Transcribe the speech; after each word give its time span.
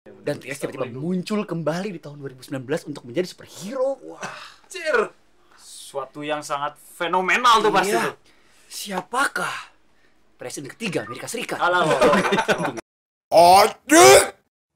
Dan 0.00 0.40
T-Rex 0.40 0.56
tiba-tiba 0.64 0.88
muncul 0.88 1.44
kembali 1.44 1.92
di 1.92 2.00
tahun 2.00 2.24
2019 2.24 2.88
untuk 2.88 3.04
menjadi 3.04 3.28
superhero. 3.28 4.00
Cir. 4.64 5.12
Suatu 5.60 6.24
yang 6.24 6.40
sangat 6.40 6.80
fenomenal 6.96 7.60
tuh 7.60 7.68
pasti 7.68 7.92
Iya. 7.92 8.08
tuh. 8.08 8.16
Siapakah 8.70 9.56
presiden 10.40 10.72
ketiga 10.72 11.04
Amerika 11.04 11.28
Serikat? 11.28 11.60
Alah, 11.60 11.84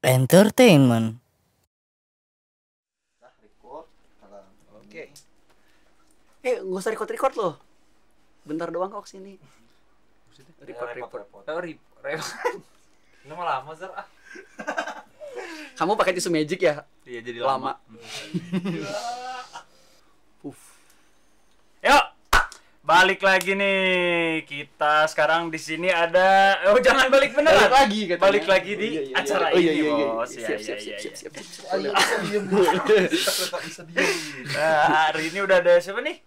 Entertainment. 0.05 1.17
Oke. 4.77 5.09
Eh, 6.45 6.55
nggak 6.61 6.81
usah 6.85 6.93
record-record 6.93 7.33
loh. 7.33 7.53
Bentar 8.45 8.69
doang 8.69 8.93
kok 8.93 9.09
sini. 9.09 9.41
Record, 10.61 10.93
record. 10.93 11.25
Oh, 11.33 11.41
rip, 11.57 11.81
rip. 12.05 12.21
Ini 13.25 13.33
mah 13.33 13.45
lama 13.57 13.73
Zer 13.73 13.89
ah. 13.89 14.05
Kamu 15.75 15.93
pakai 15.93 16.13
tisu 16.13 16.29
magic 16.29 16.59
ya? 16.61 16.83
Iya 17.03 17.19
jadi 17.21 17.39
Lama. 17.39 17.51
lama. 17.51 17.71
Uff. 20.47 20.61
Yuk, 21.81 22.05
balik 22.81 23.19
lagi 23.19 23.51
nih. 23.53 23.85
Kita 24.43 25.05
sekarang 25.05 25.49
di 25.49 25.57
sini 25.57 25.89
ada. 25.89 26.55
Oh 26.69 26.79
jangan 26.79 27.09
balik 27.09 27.33
beneran. 27.33 27.57
Balik 27.59 27.73
lagi 27.73 27.99
katanya. 28.07 28.23
Balik 28.23 28.45
lagi 28.45 28.71
di 28.73 28.87
Oh, 28.87 28.93
iya, 28.93 29.01
iya, 29.01 29.15
acara. 29.15 29.45
Oh, 29.51 29.57
iya, 29.57 29.71
ini, 29.71 29.81
iya, 29.81 29.91
iya. 29.91 30.07
bos. 30.07 30.29
Siap, 30.29 30.39
Iya, 30.39 30.47
siap, 30.47 30.57
iya, 30.57 30.65
siap, 30.65 30.79
iya, 30.79 30.97
siap, 30.97 31.13
siap, 31.33 31.33
siap. 31.33 31.73
Ayo 31.73 31.89
bisa 31.91 32.15
diem 32.23 32.43
bu. 32.45 32.57
Kita 32.61 33.57
bisa 33.61 33.81
diem. 33.83 34.07
Nah, 34.49 34.81
hari 35.09 35.23
ini 35.29 35.39
udah 35.41 35.57
ada 35.59 35.73
siapa 35.77 35.99
nih? 35.99 36.17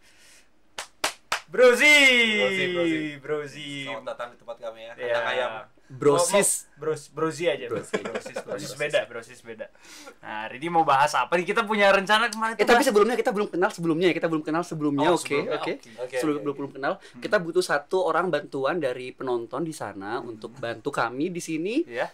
Brozi. 1.48 1.96
Brozi, 2.36 3.00
Brozi. 3.18 3.70
Selamat 3.88 4.04
datang 4.12 4.28
di 4.30 4.36
tempat 4.36 4.56
kami 4.60 4.80
ya. 4.84 4.92
Iya. 4.94 5.14
Kandang 5.16 5.26
ayam. 5.32 5.52
Brosis. 5.88 6.68
Bros, 6.76 7.08
brozi 7.08 7.48
aja. 7.48 7.64
Brosis, 7.66 7.96
brosis 8.38 8.72
beda, 8.76 9.08
brosis 9.08 9.40
beda. 9.40 9.72
Nah, 10.20 10.44
hari 10.44 10.60
ini 10.60 10.68
mau 10.68 10.84
bahas 10.84 11.10
apa 11.12 11.32
nih? 11.34 11.48
Kita 11.48 11.64
punya 11.64 11.88
rencana 11.88 12.28
kemarin 12.28 12.54
Eh 12.54 12.62
tapi 12.62 12.76
bahas- 12.76 12.86
sebelumnya 12.86 13.16
kita 13.16 13.32
belum 13.32 13.48
kenal 13.48 13.70
sebelumnya 13.70 14.06
ya 14.06 14.14
kita 14.14 14.28
belum 14.28 14.42
kenal 14.42 14.62
sebelumnya 14.62 15.08
Oh, 15.08 15.16
oke 15.16 15.38
oke 15.48 15.72
sebelum 16.12 16.44
belum 16.44 16.54
belum 16.54 16.70
kenal 16.72 16.92
kita 17.16 17.36
butuh 17.38 17.60
satu 17.60 18.04
orang 18.04 18.28
bantuan 18.28 18.76
dari 18.76 19.10
penonton 19.10 19.64
di 19.64 19.72
sana 19.72 20.20
untuk 20.20 20.52
bantu 20.54 20.92
kami 20.92 21.28
di 21.28 21.40
sini 21.40 21.82
Iya. 21.82 22.12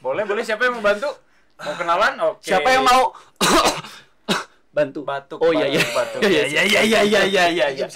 Boleh, 0.00 0.24
boleh. 0.24 0.40
Siapa 0.40 0.64
yang 0.64 0.74
mau 0.74 0.82
bantu? 0.82 1.12
Mau 1.60 1.74
kenalan? 1.76 2.12
Oke. 2.26 2.42
siapa 2.42 2.68
yang 2.68 2.82
mau 2.82 3.12
bantu 4.76 5.00
batuk? 5.02 5.38
oh 5.38 5.52
iya 5.52 5.68
iya 5.68 5.82
batuk. 5.92 6.20
Iya, 6.24 6.42
Iya, 6.46 6.62
iya, 6.64 6.80
iya, 6.82 7.20
iya, 7.22 7.44
iya, 7.46 7.66
iya. 7.70 7.86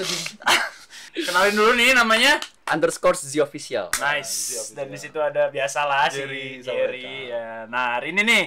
Kenalin 1.17 1.55
dulu 1.55 1.73
nih 1.73 1.95
namanya. 1.95 2.37
Underscore 2.67 3.13
z 3.15 3.37
official 3.39 3.89
Nice. 3.95 4.33
siap, 4.51 4.67
Dan 4.75 4.87
di 4.89 4.97
situ 4.97 5.19
ada 5.19 5.49
biasalah 5.49 6.09
si 6.09 6.19
Jerry 6.19 6.47
sama 6.59 6.75
Jerry. 6.75 7.29
Ya. 7.29 7.65
Nah, 7.67 7.97
hari 7.97 8.11
ini 8.11 8.23
nih 8.23 8.45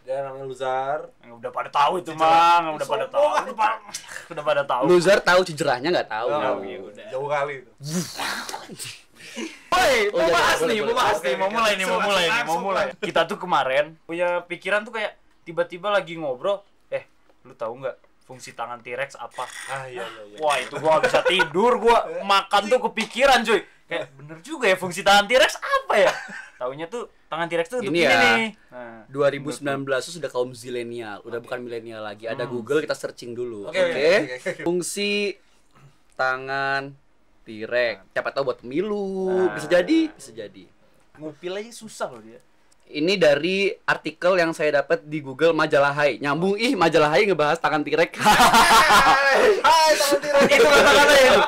Dia 0.00 0.24
namanya 0.24 0.42
Luzar. 0.44 0.98
yang 1.20 1.36
udah 1.36 1.50
pada 1.50 1.68
tahu 1.68 1.92
itu 1.98 2.10
mah, 2.12 2.64
yang 2.64 2.74
udah 2.78 2.88
pada 2.88 3.06
tahu. 3.06 3.22
Udah 3.22 3.54
pada, 3.54 3.76
udah 4.28 4.42
pada 4.42 4.62
tahu. 4.64 4.82
loser 4.86 5.18
tahu 5.20 5.40
cijerahnya 5.44 5.88
nggak 5.92 6.08
tahu 6.08 6.26
Oh, 6.28 6.58
iya, 6.60 6.78
udah. 6.80 7.04
Jauh 7.08 7.28
kali 7.28 7.52
itu. 7.60 7.70
Woi, 9.70 10.10
Oh, 10.10 10.18
mau 10.18 10.26
iya, 10.26 10.34
bahas 10.34 10.58
boleh, 10.58 10.72
nih, 10.72 10.80
mau 10.82 10.94
bahas 10.96 11.18
nih, 11.20 11.34
mau 11.36 11.48
mulai 11.48 11.72
nih, 11.72 11.86
mau 11.86 12.00
mulai 12.00 12.26
nih, 12.26 12.42
mau 12.42 12.58
mulai. 12.58 12.84
Kita 12.98 13.22
tuh 13.24 13.38
kemarin 13.38 13.94
punya 14.02 14.42
pikiran 14.42 14.82
tuh 14.82 14.90
kayak 14.90 15.14
tiba-tiba 15.42 15.88
lagi 15.88 16.18
ngobrol, 16.18 16.58
eh, 16.88 17.06
lu 17.44 17.54
tahu 17.54 17.78
nggak 17.78 17.94
fungsi 18.30 18.54
tangan 18.54 18.78
T-Rex 18.78 19.18
apa? 19.18 19.42
Ah 19.66 19.90
iya 19.90 20.06
iya 20.06 20.22
iya. 20.30 20.38
Wah, 20.38 20.54
itu 20.62 20.78
gua 20.78 21.02
bisa 21.02 21.18
tidur, 21.26 21.82
gua 21.82 22.06
makan 22.22 22.70
tuh 22.70 22.78
kepikiran, 22.86 23.42
cuy. 23.42 23.66
Kayak 23.90 24.14
bener 24.14 24.38
juga 24.46 24.70
ya 24.70 24.78
fungsi 24.78 25.02
tangan 25.02 25.26
T-Rex 25.26 25.58
apa 25.58 25.94
ya? 25.98 26.14
Taunya 26.62 26.86
tuh 26.86 27.10
tangan 27.26 27.50
T-Rex 27.50 27.66
tuh 27.66 27.78
untuk 27.82 27.90
Ini 27.90 27.98
ini, 27.98 28.06
ya, 28.06 28.20
nih. 28.22 28.46
Nah, 28.70 29.02
2019 29.10 30.06
itu 30.06 30.12
sudah 30.22 30.30
kaum 30.30 30.54
zilenial 30.54 31.18
udah 31.26 31.42
bukan 31.42 31.58
milenial 31.64 32.04
lagi 32.04 32.30
ada 32.30 32.46
Google 32.46 32.84
kita 32.84 32.94
searching 32.94 33.34
dulu 33.34 33.66
oke 33.66 33.74
oke, 33.74 34.06
oke. 34.38 34.62
fungsi 34.62 35.34
tangan 36.14 36.94
T-Rex 37.48 38.12
siapa 38.12 38.30
tahu 38.30 38.52
buat 38.52 38.58
pemilu 38.60 39.48
Nah. 39.48 39.56
bisa 39.56 39.66
jadi 39.66 40.12
bisa 40.12 40.30
jadi 40.30 40.68
ngupil 41.16 41.52
aja 41.60 41.72
susah 41.72 42.08
loh 42.12 42.22
dia. 42.24 42.40
Ini 42.90 43.14
dari 43.14 43.70
artikel 43.86 44.34
yang 44.36 44.50
saya 44.50 44.82
dapat 44.82 45.06
di 45.06 45.22
Google 45.22 45.54
majalah 45.54 45.94
Hai 45.94 46.18
nyambung 46.18 46.58
ih 46.58 46.74
majalah 46.74 47.14
Hai 47.14 47.30
ngebahas 47.30 47.62
tangan 47.62 47.86
Hai, 47.90 49.38
itu 50.50 50.66
kata-katanya 50.66 51.38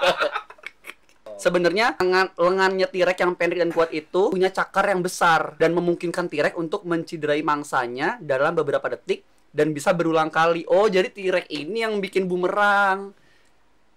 Sebenarnya 1.42 1.98
lengan, 1.98 2.30
lengannya 2.38 2.86
T-Rex 2.86 3.18
yang 3.18 3.34
pendek 3.34 3.66
dan 3.66 3.74
kuat 3.74 3.90
itu 3.90 4.30
punya 4.30 4.54
cakar 4.54 4.94
yang 4.94 5.02
besar 5.02 5.58
dan 5.58 5.74
memungkinkan 5.74 6.30
T-Rex 6.30 6.54
untuk 6.54 6.86
menciderai 6.86 7.42
mangsanya 7.42 8.14
dalam 8.22 8.54
beberapa 8.54 8.86
detik 8.86 9.26
dan 9.50 9.74
bisa 9.74 9.90
berulang 9.90 10.30
kali. 10.30 10.62
Oh, 10.70 10.86
jadi 10.86 11.10
T-Rex 11.10 11.50
ini 11.50 11.82
yang 11.82 11.98
bikin 11.98 12.30
bumerang. 12.30 13.10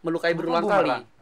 Melukai 0.02 0.34
berulang 0.34 0.66
bumerang? 0.66 1.06
kali. 1.06 1.15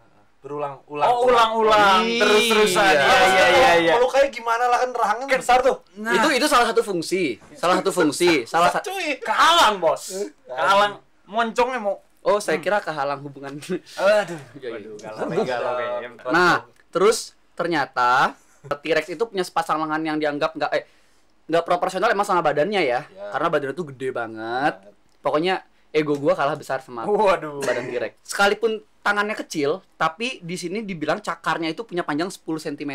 Berulang-ulang. 0.43 1.07
Oh, 1.07 1.25
ulang-ulang 1.25 2.03
Iya. 2.03 2.19
terus-terusan. 2.19 2.83
Iya, 2.83 3.15
iya, 3.23 3.45
iya, 3.49 3.71
iya. 3.79 3.93
Kalau 3.95 4.11
kayak 4.11 4.29
gimana 4.29 4.67
lah 4.67 4.77
kan 4.77 4.91
rahangnya 4.91 5.27
besar 5.33 5.63
tuh. 5.63 5.79
Nah, 5.95 6.11
Itu 6.13 6.27
itu 6.33 6.45
salah 6.45 6.67
satu 6.67 6.83
fungsi. 6.83 7.39
Salah 7.53 7.79
satu 7.79 7.89
fungsi. 7.89 8.43
Salah 8.51 8.67
sa- 8.67 8.83
Cuy. 8.83 9.17
kehalang, 9.17 9.79
Bos. 9.79 10.11
Kehalang 10.43 10.99
moncongnya 11.25 11.79
mau 11.79 11.95
Oh, 12.21 12.39
saya 12.39 12.55
kira 12.57 12.79
kehalang 12.79 13.19
hubungan. 13.19 13.55
Aduh, 13.55 13.79
Iya, 13.99 14.19
iya. 14.61 14.71
waduh, 14.73 14.95
galau, 14.97 15.43
galau 15.43 15.71
kayaknya. 15.75 16.07
Nah, 16.29 16.55
terus 16.87 17.35
ternyata 17.53 18.31
T-Rex 18.63 19.07
itu 19.09 19.23
punya 19.23 19.43
sepasang 19.43 19.75
lengan 19.77 19.99
yang 20.01 20.17
dianggap 20.17 20.55
nggak 20.55 20.71
eh 20.73 20.83
nggak 21.43 21.63
proporsional 21.63 22.07
emang 22.09 22.23
sama 22.23 22.39
badannya 22.39 22.79
ya. 22.79 23.03
Ya. 23.03 23.27
Karena 23.31 23.47
badannya 23.47 23.75
tuh 23.75 23.91
gede 23.91 24.11
banget. 24.11 24.75
Pokoknya 25.19 25.63
ego 25.89 26.15
gua 26.15 26.31
kalah 26.31 26.55
besar 26.55 26.79
sama 26.79 27.03
Waduh. 27.03 27.59
badan 27.59 27.87
T-Rex. 27.87 28.23
Sekalipun 28.23 28.79
tangannya 29.03 29.35
kecil, 29.35 29.83
tapi 29.93 30.39
di 30.39 30.55
sini 30.55 30.81
dibilang 30.81 31.19
cakarnya 31.19 31.69
itu 31.69 31.83
punya 31.83 32.01
panjang 32.01 32.27
10 32.27 32.39
cm. 32.39 32.93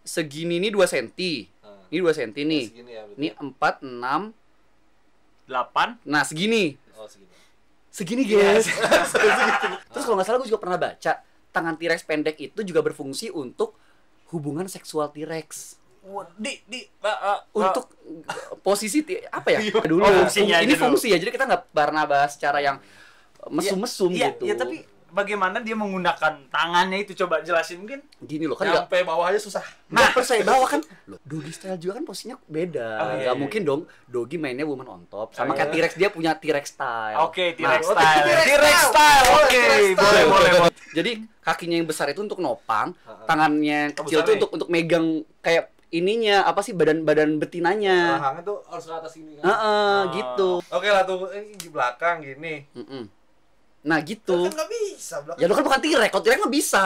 Segini 0.00 0.56
nih 0.56 0.70
2 0.70 0.78
cm. 0.80 1.06
Nah, 1.60 1.84
Ini 1.90 1.98
2 1.98 2.14
cm 2.14 2.30
nih. 2.38 2.64
Segini 2.64 2.90
ya. 2.90 3.02
Ini 3.12 3.28
4 3.34 3.82
6. 3.82 4.32
8 5.46 6.04
Nah, 6.04 6.22
segini. 6.22 6.76
Oh 6.94 7.04
segini. 7.04 7.34
Segini, 7.88 8.22
guys. 8.24 8.68
Terus 9.90 10.04
kalau 10.04 10.16
nggak 10.16 10.26
salah 10.26 10.38
gue 10.38 10.46
juga 10.46 10.60
pernah 10.60 10.78
baca, 10.78 11.12
tangan 11.50 11.74
T-Rex 11.74 12.04
pendek 12.04 12.36
itu 12.38 12.60
juga 12.62 12.78
berfungsi 12.78 13.28
untuk 13.28 13.74
hubungan 14.28 14.64
seksual 14.66 15.10
T-Rex. 15.10 15.76
di 16.38 16.56
di 16.64 16.80
uh, 17.02 17.08
uh, 17.10 17.40
Untuk 17.52 17.92
posisi 18.62 19.02
ti- 19.02 19.20
apa 19.24 19.50
ya? 19.50 19.60
Dulu 19.90 20.00
Oh, 20.00 20.12
fungsinya 20.14 20.56
ini 20.58 20.68
aja 20.68 20.74
dulu. 20.74 20.84
fungsi 20.88 21.12
ya. 21.12 21.18
Jadi 21.18 21.30
kita 21.30 21.44
nggak 21.44 21.64
pernah 21.68 22.04
bahas 22.04 22.32
secara 22.32 22.60
yang 22.60 22.76
mesum-mesum 23.46 24.12
Iya, 24.12 24.32
gitu. 24.32 24.44
iya, 24.46 24.54
tapi 24.54 24.84
bagaimana 25.08 25.58
dia 25.58 25.72
menggunakan 25.72 26.46
tangannya 26.46 27.00
itu 27.00 27.16
coba 27.16 27.40
jelasin 27.40 27.80
mungkin. 27.80 28.00
gini 28.18 28.44
loh 28.44 28.54
kan 28.54 28.66
nggak 28.66 28.86
Nyampe 28.86 28.98
bawah 29.02 29.26
aja 29.26 29.36
susah. 29.36 29.64
Nah, 29.88 30.12
pas 30.12 30.20
saya 30.20 30.42
bawa 30.42 30.64
kan, 30.64 30.80
loh, 31.04 31.16
doggy 31.22 31.48
style 31.48 31.76
juga 31.76 31.96
kan 31.96 32.04
posisinya 32.04 32.36
beda. 32.44 32.88
Oh, 32.94 33.06
iya, 33.08 33.14
Nggak 33.24 33.34
iya. 33.34 33.40
mungkin 33.40 33.60
dong, 33.62 33.80
doggy 34.04 34.36
mainnya 34.36 34.62
woman 34.62 34.84
on 34.84 35.02
top. 35.06 35.32
Sama 35.32 35.50
Oh, 35.50 35.54
kayak 35.54 35.70
iya. 35.70 35.74
T-Rex 35.80 35.92
dia 35.96 36.08
punya 36.08 36.32
T-Rex 36.32 36.66
style. 36.70 37.16
Oke, 37.24 37.52
T-Rex 37.52 37.82
Nah, 37.82 37.94
style. 37.94 38.24
T-Rex 38.44 38.78
style. 38.86 39.24
Oh, 39.24 39.36
Oke, 39.40 39.56
style. 39.56 39.94
boleh, 39.96 40.22
boleh, 40.26 40.50
boleh. 40.60 40.74
Jadi 40.90 41.10
kakinya 41.40 41.76
yang 41.76 41.88
besar 41.88 42.06
itu 42.08 42.20
untuk 42.20 42.38
nopang, 42.38 42.92
tangannya 43.24 43.78
yang 43.88 43.94
kecil 43.94 44.20
itu 44.20 44.32
untuk 44.36 44.50
untuk 44.52 44.68
megang 44.68 45.06
kayak 45.40 45.68
ininya 45.88 46.44
apa 46.44 46.60
sih 46.60 46.76
badan-badan 46.76 47.40
betinanya. 47.40 48.20
Rahangnya 48.20 48.42
tuh 48.44 48.60
harus 48.68 48.84
ke 48.84 48.92
atas 48.92 49.12
sini 49.14 49.40
kan. 49.40 49.48
Heeh, 49.48 49.96
Oh. 49.98 50.00
gitu. 50.12 50.50
Oke 50.68 50.88
lah 50.88 51.02
tuh 51.02 51.32
ini 51.32 51.56
di 51.56 51.68
belakang 51.68 52.20
gini. 52.20 52.68
Mm-mm. 52.72 53.08
Nah, 53.84 53.98
gitu. 54.02 54.48
Kan 54.48 54.54
nggak 54.54 54.70
bisa 54.70 55.16
belakang. 55.22 55.40
Ya 55.42 55.44
lu 55.46 55.54
kan 55.54 55.64
bukan 55.64 55.80
T-Rex, 55.80 56.10
kalau 56.10 56.24
T-Rex 56.24 56.38
mah 56.42 56.52
bisa. 56.52 56.84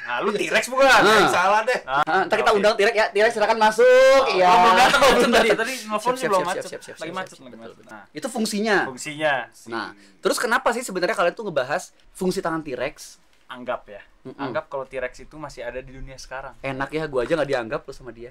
Nah, 0.00 0.16
lu 0.26 0.30
T-Rex 0.34 0.64
bukan? 0.68 1.00
Nah. 1.06 1.30
Salah 1.30 1.60
deh. 1.62 1.80
Ah, 1.86 2.26
ntar 2.26 2.36
kita 2.42 2.50
undang 2.50 2.74
T-Rex 2.74 2.94
ya, 2.98 3.06
T-Rex 3.14 3.32
silakan 3.38 3.58
masuk. 3.62 4.22
Iya. 4.34 4.48
Oh, 4.50 4.56
belum 4.58 4.76
datang, 4.76 5.00
belum 5.00 5.30
tadi. 5.30 5.48
datang. 5.54 5.60
Tadi 5.62 5.74
nelfon 5.86 6.14
sih 6.18 6.26
belum 6.26 6.42
macet. 6.42 6.64
siap, 6.66 6.70
siap, 6.70 6.82
siap, 6.82 6.96
Lagi 6.98 7.12
siap, 7.14 7.20
macet, 7.22 7.36
lagi. 7.40 7.82
Nah, 7.86 8.02
Itu 8.10 8.26
fungsinya. 8.26 8.76
fungsinya. 8.90 9.34
Nah, 9.70 9.94
terus 10.18 10.36
kenapa 10.42 10.74
sih 10.74 10.82
sebenarnya 10.82 11.14
kalian 11.14 11.34
tuh 11.36 11.46
ngebahas 11.46 11.94
fungsi 12.10 12.42
tangan 12.42 12.60
T-Rex? 12.66 13.22
anggap 13.50 13.82
ya. 13.90 14.02
Mm-mm. 14.22 14.38
Anggap 14.38 14.70
kalau 14.70 14.86
T-Rex 14.86 15.26
itu 15.26 15.34
masih 15.34 15.66
ada 15.66 15.82
di 15.82 15.90
dunia 15.90 16.14
sekarang. 16.14 16.54
Enak 16.62 16.90
ya, 16.94 17.04
gua 17.10 17.26
aja 17.26 17.34
nggak 17.34 17.50
dianggap 17.50 17.80
lu 17.82 17.92
sama 17.92 18.14
dia. 18.14 18.30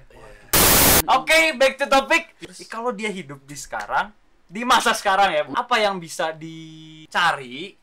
Oke, 1.04 1.54
back 1.60 1.76
to 1.76 1.86
topic. 1.86 2.32
Kalau 2.72 2.90
dia 2.96 3.12
hidup 3.12 3.44
di 3.44 3.52
sekarang, 3.52 4.08
di 4.48 4.64
masa 4.64 4.96
sekarang 4.96 5.28
ya, 5.36 5.42
apa 5.52 5.76
yang 5.76 6.00
bisa 6.00 6.32
dicari? 6.32 7.76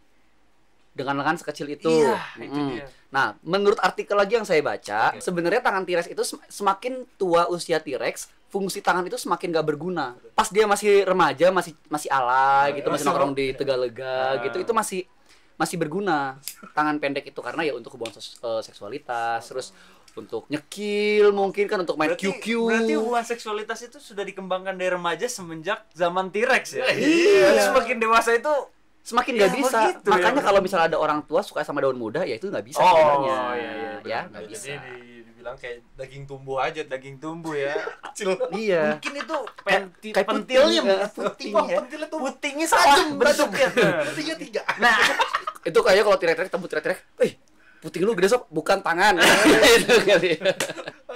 Dengan 0.98 1.22
lengan 1.22 1.38
sekecil 1.38 1.70
itu. 1.70 1.86
Iya, 1.88 2.18
itu 2.42 2.50
Mm-mm. 2.50 2.70
dia. 2.74 2.86
Nah, 3.08 3.38
menurut 3.46 3.78
artikel 3.80 4.18
lagi 4.18 4.34
yang 4.34 4.44
saya 4.44 4.60
baca, 4.60 5.14
sebenarnya 5.22 5.62
tangan 5.62 5.86
T-Rex 5.86 6.10
itu 6.10 6.24
sem- 6.26 6.42
semakin 6.50 7.06
tua 7.16 7.46
usia 7.48 7.78
T-Rex, 7.78 8.28
fungsi 8.50 8.82
tangan 8.82 9.06
itu 9.06 9.16
semakin 9.16 9.54
gak 9.54 9.68
berguna. 9.68 10.18
Pas 10.34 10.50
dia 10.50 10.66
masih 10.66 11.06
remaja, 11.06 11.54
masih 11.54 11.78
masih 11.88 12.10
alay 12.10 12.82
gitu, 12.82 12.90
masih 12.90 13.06
nongkrong 13.06 13.32
di 13.32 13.54
Tegalega 13.54 14.42
Ah. 14.42 14.44
gitu, 14.44 14.58
itu 14.58 14.74
masih 14.74 15.02
masih 15.54 15.74
berguna 15.74 16.38
tangan 16.74 16.98
pendek 16.98 17.26
itu 17.26 17.40
karena 17.42 17.66
ya 17.66 17.74
untuk 17.74 17.94
hubungan 17.94 18.14
eh, 18.14 18.62
seksualitas, 18.62 19.42
terus 19.42 19.74
untuk 20.14 20.46
nyekil 20.50 21.30
mungkin 21.30 21.66
kan 21.66 21.78
untuk 21.78 21.94
main 21.94 22.10
Berarti, 22.10 22.26
QQ. 22.30 22.46
berarti 22.66 22.94
hubungan 22.94 23.22
seksualitas 23.22 23.80
itu 23.82 23.98
sudah 23.98 24.22
dikembangkan 24.22 24.74
dari 24.74 24.90
remaja 24.90 25.26
semenjak 25.26 25.86
zaman 25.94 26.30
T-Rex 26.30 26.64
ya. 26.74 26.86
Iya. 26.90 27.70
Semakin 27.70 27.98
dewasa 27.98 28.34
itu 28.34 28.50
Semakin 29.08 29.32
Ya, 29.34 29.40
nggak 29.40 29.54
bisa. 29.56 29.80
begitu 29.88 30.04
ya, 30.04 30.12
Makanya 30.12 30.34
bener. 30.34 30.46
kalau 30.46 30.60
misalnya 30.60 30.86
ada 30.86 31.00
orang 31.00 31.20
tua 31.24 31.40
suka 31.40 31.64
sama 31.64 31.80
daun 31.80 31.96
muda 31.96 32.22
ya 32.22 32.36
itu 32.36 32.46
nggak 32.46 32.66
bisa 32.66 32.78
Oh, 32.78 32.92
sebenarnya. 32.92 33.32
iya, 33.32 33.40
iya, 33.56 33.92
ya, 34.04 34.20
nggak 34.28 34.44
bisa. 34.46 34.64
jadi 34.68 34.76
di, 34.84 34.96
dibilang 35.24 35.56
kayak 35.56 35.78
daging 35.96 36.24
tumbuh 36.26 36.58
aja 36.60 36.82
daging 36.84 37.16
tumbuh 37.18 37.56
ya. 37.56 37.72
kecil 38.12 38.36
Iya. 38.52 38.84
Mungkin 38.94 39.14
itu 39.16 39.38
penti, 39.64 40.10
kayak 40.12 40.28
pentilnya 40.28 40.82
ya. 40.84 41.08
puting 41.08 41.52
Wah, 41.52 41.66
ya. 41.66 41.78
pentilnya 41.80 42.08
tuh 42.08 42.20
Putingnya 42.20 42.68
salah 42.68 42.96
bentuknya. 43.10 43.68
tiga 44.12 44.34
tiga 44.36 44.62
Nah, 44.84 44.96
Itu 45.64 45.80
kayak 45.80 46.00
kalau 46.02 46.18
tirek-tirek 46.18 46.48
tembus 46.48 46.68
tirek-tirek, 46.70 47.00
"Eh, 47.18 47.32
puting 47.80 48.00
lu 48.02 48.12
gede 48.14 48.28
sob, 48.30 48.44
bukan 48.50 48.80
tangan." 48.80 49.20
Itu 49.78 50.00
kali. 50.02 50.36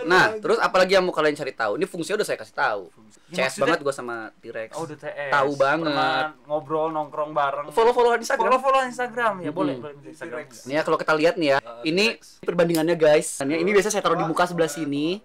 Nah, 0.04 0.26
terus 0.38 0.58
apalagi 0.58 0.94
yang 0.94 1.04
mau 1.04 1.12
kalian 1.12 1.34
cari 1.34 1.52
tahu? 1.52 1.78
Ini 1.78 1.86
fungsinya 1.86 2.20
udah 2.20 2.28
saya 2.28 2.40
kasih 2.40 2.56
tahu. 2.56 2.84
Ya, 3.32 3.48
CS 3.48 3.56
maksudnya- 3.56 3.64
banget 3.64 3.80
gua 3.82 3.94
sama 3.94 4.16
T-Rex. 4.38 4.70
oh 4.76 4.84
udah. 4.84 4.98
Tahu 5.32 5.52
banget. 5.56 5.88
Pernah 5.88 6.20
ngobrol 6.44 6.88
nongkrong 6.90 7.32
bareng. 7.32 7.66
Follow-followan 7.70 8.20
Instagram. 8.20 8.44
Follow-follow 8.48 8.82
Instagram 8.84 9.34
ya, 9.40 9.52
boleh, 9.52 9.76
Mm-mm. 9.78 9.84
boleh 9.88 10.10
Instagram. 10.10 10.40
Nih 10.68 10.74
ya 10.76 10.82
kalau 10.82 10.98
kita 10.98 11.14
lihat 11.16 11.36
nih 11.36 11.48
ya, 11.50 11.58
ini 11.84 12.06
perbandingannya 12.42 12.96
guys. 12.96 13.40
Ini 13.40 13.70
biasa 13.70 13.90
saya 13.90 14.02
taruh 14.02 14.18
di 14.18 14.26
muka 14.26 14.44
sebelah 14.44 14.68
sini. 14.68 15.22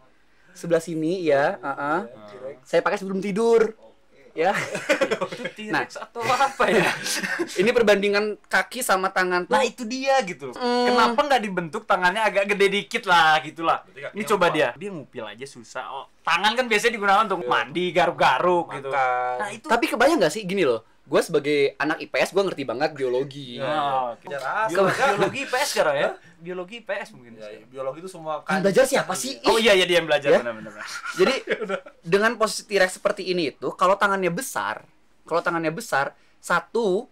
Sebelah 0.52 0.80
sini 0.80 1.20
ya, 1.20 1.58
uh-uh. 1.58 2.00
Saya 2.62 2.80
pakai 2.80 2.96
sebelum 2.96 3.20
tidur. 3.20 3.74
Ya. 4.36 4.52
T-Rex 5.56 5.96
atau 5.96 6.20
apa 6.20 6.64
ya? 6.68 6.92
Ini 7.60 7.72
perbandingan 7.72 8.36
kaki 8.46 8.84
sama 8.84 9.08
tangan 9.08 9.48
tuh. 9.48 9.56
Nah 9.56 9.64
itu 9.64 9.88
dia 9.88 10.20
gitu. 10.22 10.52
Hmm. 10.52 10.92
Kenapa 10.92 11.20
nggak 11.24 11.42
dibentuk 11.42 11.82
tangannya 11.88 12.20
agak 12.20 12.52
gede 12.52 12.66
dikit 12.68 13.08
lah 13.08 13.40
gitulah. 13.40 13.80
Ini 14.12 14.22
coba 14.28 14.52
apa? 14.52 14.54
dia. 14.54 14.68
Dia 14.76 14.90
ngupil 14.92 15.24
aja 15.24 15.46
susah. 15.48 15.84
Oh, 15.88 16.06
tangan 16.20 16.52
kan 16.52 16.68
biasanya 16.68 16.92
digunakan 17.00 17.24
untuk 17.24 17.48
mandi, 17.48 17.90
garuk-garuk 17.90 18.76
gitu. 18.76 18.88
Nah 18.92 19.48
itu. 19.50 19.66
Tapi 19.66 19.84
kebayang 19.88 20.20
gak 20.20 20.34
sih 20.36 20.44
gini 20.44 20.68
loh. 20.68 20.84
Gue 21.06 21.20
sebagai 21.22 21.78
anak 21.78 22.02
IPS 22.02 22.34
gue 22.34 22.42
ngerti 22.42 22.62
banget 22.66 22.90
biologi. 22.98 23.62
Nah, 23.62 24.18
Kejar 24.18 24.66
asal. 24.66 24.74
biologi, 24.74 25.00
biologi 25.06 25.38
IPS 25.46 25.68
sekarang 25.70 25.94
ya? 25.94 26.10
Biologi 26.42 26.74
IPS 26.82 27.08
mungkin. 27.14 27.32
Ya, 27.38 27.48
biologi 27.70 27.98
itu 28.02 28.10
semua 28.10 28.42
Yang 28.42 28.60
belajar 28.66 28.84
siapa 28.90 29.12
sih? 29.14 29.38
Oh 29.46 29.54
iya 29.54 29.78
iya 29.78 29.86
dia 29.86 30.02
yang 30.02 30.08
belajar 30.10 30.34
Ya? 30.34 30.40
benar-benar. 30.42 30.82
Jadi 31.22 31.34
dengan 32.02 32.34
posisi 32.34 32.66
T-Rex 32.66 32.98
seperti 32.98 33.22
ini 33.30 33.54
itu, 33.54 33.70
kalau 33.78 33.94
tangannya 33.94 34.34
besar, 34.34 34.82
kalau 35.22 35.38
tangannya 35.38 35.70
besar, 35.70 36.10
satu 36.42 37.06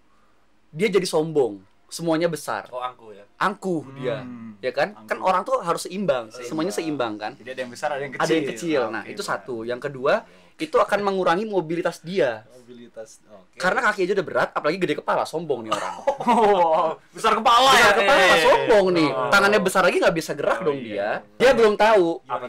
dia 0.75 0.91
jadi 0.91 1.07
sombong, 1.07 1.63
semuanya 1.95 2.27
besar, 2.27 2.67
Oh 2.69 2.83
angku 2.83 3.15
ya. 3.15 3.23
angkuh 3.37 3.87
dia, 3.95 4.19
Hmm. 4.19 4.59
ya 4.59 4.69
kan? 4.69 4.99
Kan 5.01 5.15
Angkuh. 5.15 5.23
orang 5.25 5.43
tuh 5.43 5.57
harus 5.59 5.87
seimbang, 5.87 6.27
Seimbang. 6.27 6.49
semuanya 6.49 6.73
seimbang 6.73 7.15
kan? 7.15 7.33
Jadi 7.35 7.49
ada 7.49 7.61
yang 7.63 7.71
besar, 7.71 7.89
ada 7.89 8.03
yang 8.03 8.11
kecil. 8.11 8.25
Ada 8.25 8.33
yang 8.35 8.47
kecil. 8.51 8.81
Ah, 8.81 8.91
Nah 8.91 9.03
oke, 9.03 9.11
itu 9.11 9.23
benar. 9.23 9.31
satu. 9.33 9.57
Yang 9.63 9.81
kedua 9.85 10.13
itu 10.57 10.77
akan 10.77 10.99
mengurangi 11.01 11.45
mobilitas 11.45 11.99
dia. 12.01 12.43
Mobilitas. 12.49 13.23
Oke. 13.25 13.57
Karena 13.57 13.81
kaki 13.85 14.01
aja 14.03 14.13
udah 14.13 14.27
berat, 14.27 14.49
apalagi 14.51 14.79
gede 14.79 14.95
kepala, 14.97 15.23
sombong 15.23 15.63
nih 15.63 15.73
orang. 15.73 15.95
Oh, 16.25 16.97
besar 17.11 17.33
kepala 17.33 17.71
ya. 17.71 17.79
Besar 17.85 17.95
kepala 17.97 18.23
Eh, 18.25 18.43
sombong 18.43 18.87
nih. 18.93 19.09
Oh. 19.09 19.29
Tangannya 19.29 19.61
besar 19.61 19.83
lagi 19.83 19.97
nggak 19.99 20.17
bisa 20.17 20.33
gerak 20.33 20.59
Oh, 20.59 20.65
dong 20.67 20.79
iya. 20.79 21.23
dia. 21.23 21.43
Dia 21.45 21.51
belum 21.53 21.75
tahu. 21.77 22.07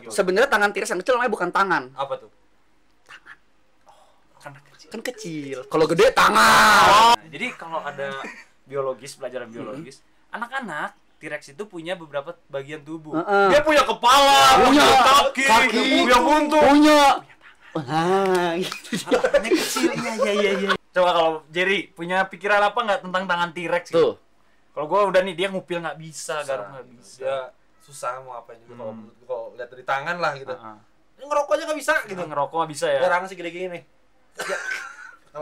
Sebenarnya 0.08 0.48
tangan 0.48 0.70
T-Rex 0.72 0.88
yang 0.88 1.00
kecil 1.00 1.14
namanya 1.16 1.32
bukan 1.32 1.50
tangan, 1.52 1.84
apa 1.94 2.14
tuh? 2.18 2.30
Karena 4.40 4.60
kecil. 4.64 4.88
kan 4.88 5.02
kecil. 5.04 5.58
Kalau 5.66 5.86
gede 5.86 6.06
tangan. 6.12 7.14
Nah, 7.14 7.28
jadi 7.28 7.48
kalau 7.54 7.80
ada 7.80 8.10
biologis, 8.66 9.16
pelajaran 9.16 9.48
biologis, 9.48 10.02
anak-anak 10.30 10.94
T-Rex 11.16 11.56
itu 11.56 11.64
punya 11.64 11.96
beberapa 11.96 12.36
bagian 12.46 12.84
tubuh. 12.84 13.16
Heeh. 13.16 13.48
Dia 13.50 13.62
punya 13.64 13.82
kepala, 13.82 14.60
Punya 14.62 14.84
kaki, 14.84 15.44
kaki, 15.48 15.82
punya 16.04 16.18
buntut. 16.20 16.62
Punya. 16.62 17.02
Nah, 17.76 18.56
gitu. 18.56 19.12
Tangannya 19.12 19.50
kecil. 19.52 19.92
Iya, 19.92 20.14
iya, 20.16 20.34
iya, 20.34 20.52
iya. 20.60 20.70
Coba 20.92 21.10
kalau 21.12 21.32
Jerry 21.50 21.88
punya 21.90 22.24
pikiran 22.24 22.64
apa 22.64 22.80
nggak 22.80 23.00
tentang 23.04 23.24
tangan 23.26 23.50
T-Rex? 23.52 23.92
gitu? 23.92 24.00
Tuh. 24.00 24.14
Kalau 24.72 24.86
gua 24.88 25.08
udah 25.08 25.24
nih 25.24 25.36
dia 25.36 25.48
ngupil 25.48 25.80
nggak 25.80 25.96
bisa, 25.98 26.44
garuk 26.44 26.68
nggak 26.70 26.88
bisa. 26.94 27.20
Dia 27.20 27.38
susah 27.80 28.20
mau 28.22 28.36
apain 28.36 28.60
juga 28.60 28.76
kalau 28.78 28.92
Hmm. 28.92 29.00
menurut 29.04 29.16
gua, 29.20 29.28
kalau 29.28 29.46
lihat 29.56 29.70
dari 29.72 29.84
tangan 29.84 30.16
lah 30.20 30.32
gitu. 30.36 30.52
Heeh. 30.52 30.78
Ini 31.16 31.24
ngerokok 31.26 31.52
aja 31.52 31.64
nggak 31.64 31.80
bisa 31.80 31.94
gitu. 32.06 32.22
Ngerokok 32.22 32.56
nggak 32.60 32.72
bisa 32.72 32.86
ya. 32.92 33.00
Orang 33.04 33.24
sih 33.26 33.36
gede-gede 33.36 33.68
nih. 33.72 33.84
Ya. 34.36 34.58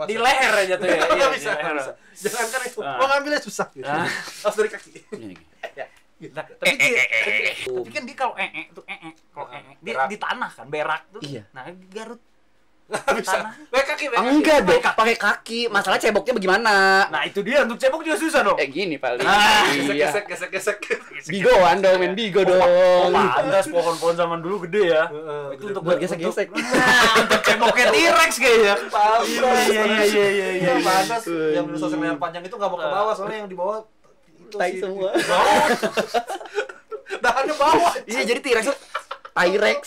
Di 0.04 0.14
ya. 0.14 0.20
leher 0.20 0.52
aja 0.56 0.74
tuh 0.74 0.86
ya. 0.86 0.96
Iya, 0.98 1.06
Nggak 1.08 1.30
di 1.30 1.36
bisa, 1.36 1.50
nggak 1.54 1.74
bisa. 1.76 1.92
Jangan 2.20 2.46
kan 2.48 2.60
itu. 2.64 2.80
Ah. 2.80 2.96
Mau 2.96 3.06
ngambilnya 3.06 3.40
susah 3.40 3.66
gitu. 3.70 3.86
Ah. 3.86 4.10
Harus 4.10 4.56
dari 4.56 4.70
kaki. 4.70 4.90
Ini. 5.12 5.34
Nah, 6.24 6.40
tapi 6.46 6.78
dia, 6.78 7.04
Oh. 7.68 7.82
tapi 7.82 7.90
kan 7.90 8.02
dia 8.02 8.16
kalau 8.16 8.32
ee 8.38 8.70
tuh 8.70 8.80
ee 8.86 9.12
kalau 9.28 9.44
Ah, 9.44 9.60
ee 9.60 9.76
dia 9.76 9.92
berak. 9.92 10.08
di 10.08 10.16
tanah 10.16 10.50
kan 10.50 10.66
berak 10.66 11.02
tuh. 11.10 11.20
Iya. 11.20 11.42
Nah, 11.52 11.62
garut 11.90 12.22
bisa. 12.86 13.38
Pakai 13.66 13.84
kaki, 13.86 14.04
pakai 14.06 14.20
kaki. 14.20 14.28
enggak 14.30 14.58
dong, 14.62 14.82
pakai 14.84 15.16
kaki. 15.16 15.60
Masalah 15.66 15.96
ceboknya 15.96 16.32
bagaimana? 16.32 16.74
Nah, 17.08 17.22
itu 17.24 17.40
dia 17.40 17.64
untuk 17.64 17.76
cebok 17.76 18.00
juga 18.00 18.16
susah 18.16 18.40
dong. 18.40 18.56
Eh 18.56 18.68
gini 18.68 18.96
paling. 18.96 19.24
Ah, 19.24 19.64
Gesek, 19.66 19.94
iya. 19.94 20.06
gesek, 20.06 20.24
gesek, 20.28 20.48
gesek. 20.52 20.78
Bigoan 21.26 21.80
dong, 21.80 21.96
main 21.96 22.12
bigo 22.12 22.44
Oh, 22.44 22.46
dong. 22.46 23.10
pantas 23.10 23.66
pohon-pohon 23.74 24.14
zaman 24.14 24.38
dulu 24.38 24.68
gede 24.68 24.92
ya. 24.92 25.08
Itu 25.50 25.64
gede 25.64 25.72
untuk 25.72 25.82
Buat 25.82 25.98
gesek-gesek. 25.98 26.46
Nah, 26.52 27.12
untuk 27.18 27.40
ceboknya 27.40 27.84
T-Rex 27.88 28.32
kayaknya. 28.36 28.74
Pantas. 28.86 29.24
Iya, 29.26 29.50
iya, 29.64 29.64
iya, 29.64 30.04
iya, 30.04 30.04
iya, 30.04 30.48
Iya, 30.54 30.72
iya. 30.76 30.84
pantas. 30.84 31.22
Yang 31.26 31.64
dulu 31.66 31.76
sosial 31.80 32.04
yang 32.04 32.20
panjang 32.20 32.42
itu 32.42 32.54
nggak 32.54 32.68
mau 32.68 32.78
ke 32.78 32.86
bawah, 32.86 33.12
soalnya 33.12 33.38
yang 33.40 33.48
di 33.48 33.56
bawah 33.56 33.78
itu 34.36 34.54
Tai 34.54 34.72
semua. 34.76 35.08
Bawah. 35.10 35.66
Dahannya 37.24 37.54
bawah. 37.56 37.92
Iya, 38.04 38.22
jadi 38.26 38.40
T-Rex 38.40 38.64
tuh 39.34 39.42
T-Rex. 39.50 39.82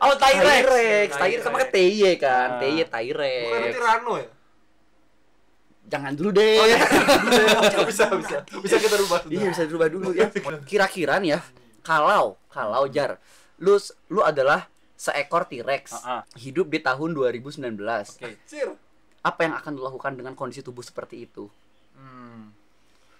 Oh, 0.00 0.14
T-Rex. 0.16 0.64
T-Rex, 0.64 1.08
T-Rex 1.12 1.40
sama 1.44 1.56
ke 1.60 1.68
TY 1.76 2.16
kan. 2.16 2.56
Ah. 2.56 2.60
TY 2.64 2.88
Bukan 2.88 2.88
T-Rex. 2.88 3.74
Tirano 3.76 4.12
ya? 4.16 4.28
Jangan 5.88 6.12
dulu 6.16 6.30
deh. 6.36 6.56
bisa, 7.88 8.04
bisa. 8.12 8.36
Bisa 8.64 8.76
kita 8.76 8.96
rubah. 9.00 9.24
Iya 9.28 9.48
bisa 9.52 9.64
dirubah 9.64 9.88
dulu 9.88 10.12
ya. 10.12 10.28
Kira-kira 10.68 11.16
nih 11.20 11.36
ya, 11.36 11.40
kalau 11.80 12.36
kalau 12.52 12.84
Jar, 12.92 13.16
lu 13.60 13.80
lu 14.12 14.20
adalah 14.20 14.68
seekor 14.98 15.48
T-Rex 15.48 15.84
Ah, 16.04 16.20
ah. 16.20 16.22
hidup 16.36 16.68
di 16.68 16.80
tahun 16.84 17.16
2019. 17.16 17.72
Oke. 18.20 18.36
Sir. 18.44 18.76
Apa 19.24 19.44
yang 19.48 19.54
akan 19.56 19.72
dilakukan 19.80 20.12
dengan 20.16 20.32
kondisi 20.36 20.60
tubuh 20.60 20.84
seperti 20.84 21.24
itu? 21.24 21.48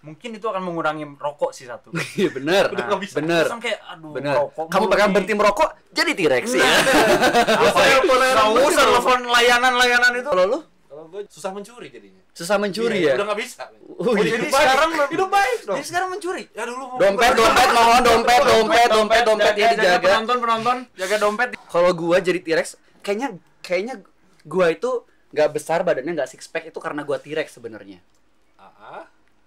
Mungkin 0.09 0.31
itu 0.33 0.47
akan 0.47 0.63
mengurangi 0.63 1.05
rokok 1.15 1.53
sih 1.53 1.65
satu. 1.65 1.93
Iya 2.17 2.31
bener, 2.31 2.65
Udah 2.71 2.85
nggak 2.87 3.01
bisa. 3.01 3.15
bener, 3.17 3.45
Terus 3.45 3.61
kayak 3.61 3.79
aduh 3.87 4.11
bener. 4.11 4.35
rokok 4.35 4.67
Kamu 4.67 4.85
bakal 4.87 5.09
berhenti 5.11 5.35
merokok, 5.35 5.69
jadi 5.91 6.11
T-Rex 6.15 6.45
ya. 6.51 6.65
Apa 7.63 7.81
ya? 7.83 7.97
Nggak 8.01 8.65
usah 8.67 8.85
telepon 8.85 9.21
layanan-layanan 9.25 10.13
itu. 10.17 10.27
Kalau 10.27 10.45
lu 10.47 10.59
Kalau 10.89 11.05
gue 11.07 11.23
susah 11.29 11.53
mencuri 11.53 11.89
jadinya. 11.89 12.23
susah 12.33 12.57
mencuri 12.57 12.97
Iya, 12.97 13.09
ya. 13.09 13.15
Udah 13.15 13.27
nggak 13.29 13.39
bisa. 13.39 13.63
Oh, 13.93 14.03
Oh, 14.03 14.13
iya. 14.15 14.25
jadi 14.25 14.37
Hidup 14.41 14.51
baik. 14.51 14.65
sekarang 14.65 14.91
hidup 15.09 15.29
baik 15.29 15.59
dong. 15.61 15.77
Jadi 15.77 15.87
sekarang 15.87 16.09
mencuri. 16.09 16.45
Ya 16.49 16.63
dulu 16.65 16.83
mau 16.85 16.97
Dompet, 16.99 17.33
dompet, 17.35 17.69
mohon 17.69 18.01
dompet, 18.01 18.41
dompet, 18.43 18.89
dompet, 18.89 19.23
dompet 19.23 19.55
ya 19.55 19.69
Jaga- 19.69 19.69
jaga 19.69 19.75
dijaga. 19.77 20.07
Penonton, 20.09 20.37
penonton, 20.41 20.77
jaga 20.95 21.17
dompet. 21.19 21.49
Kalau 21.65 21.91
gua 21.93 22.17
jadi 22.19 22.41
T-Rex, 22.41 22.69
kayaknya 23.01 23.29
kayaknya 23.61 23.95
gua 24.43 24.67
itu 24.69 24.91
nggak 25.29 25.49
besar 25.53 25.79
badannya 25.83 26.13
nggak 26.15 26.27
six 26.27 26.47
pack 26.47 26.65
itu 26.67 26.79
karena 26.79 27.03
gua 27.03 27.17
T-Rex 27.17 27.53
sebenarnya. 27.53 28.01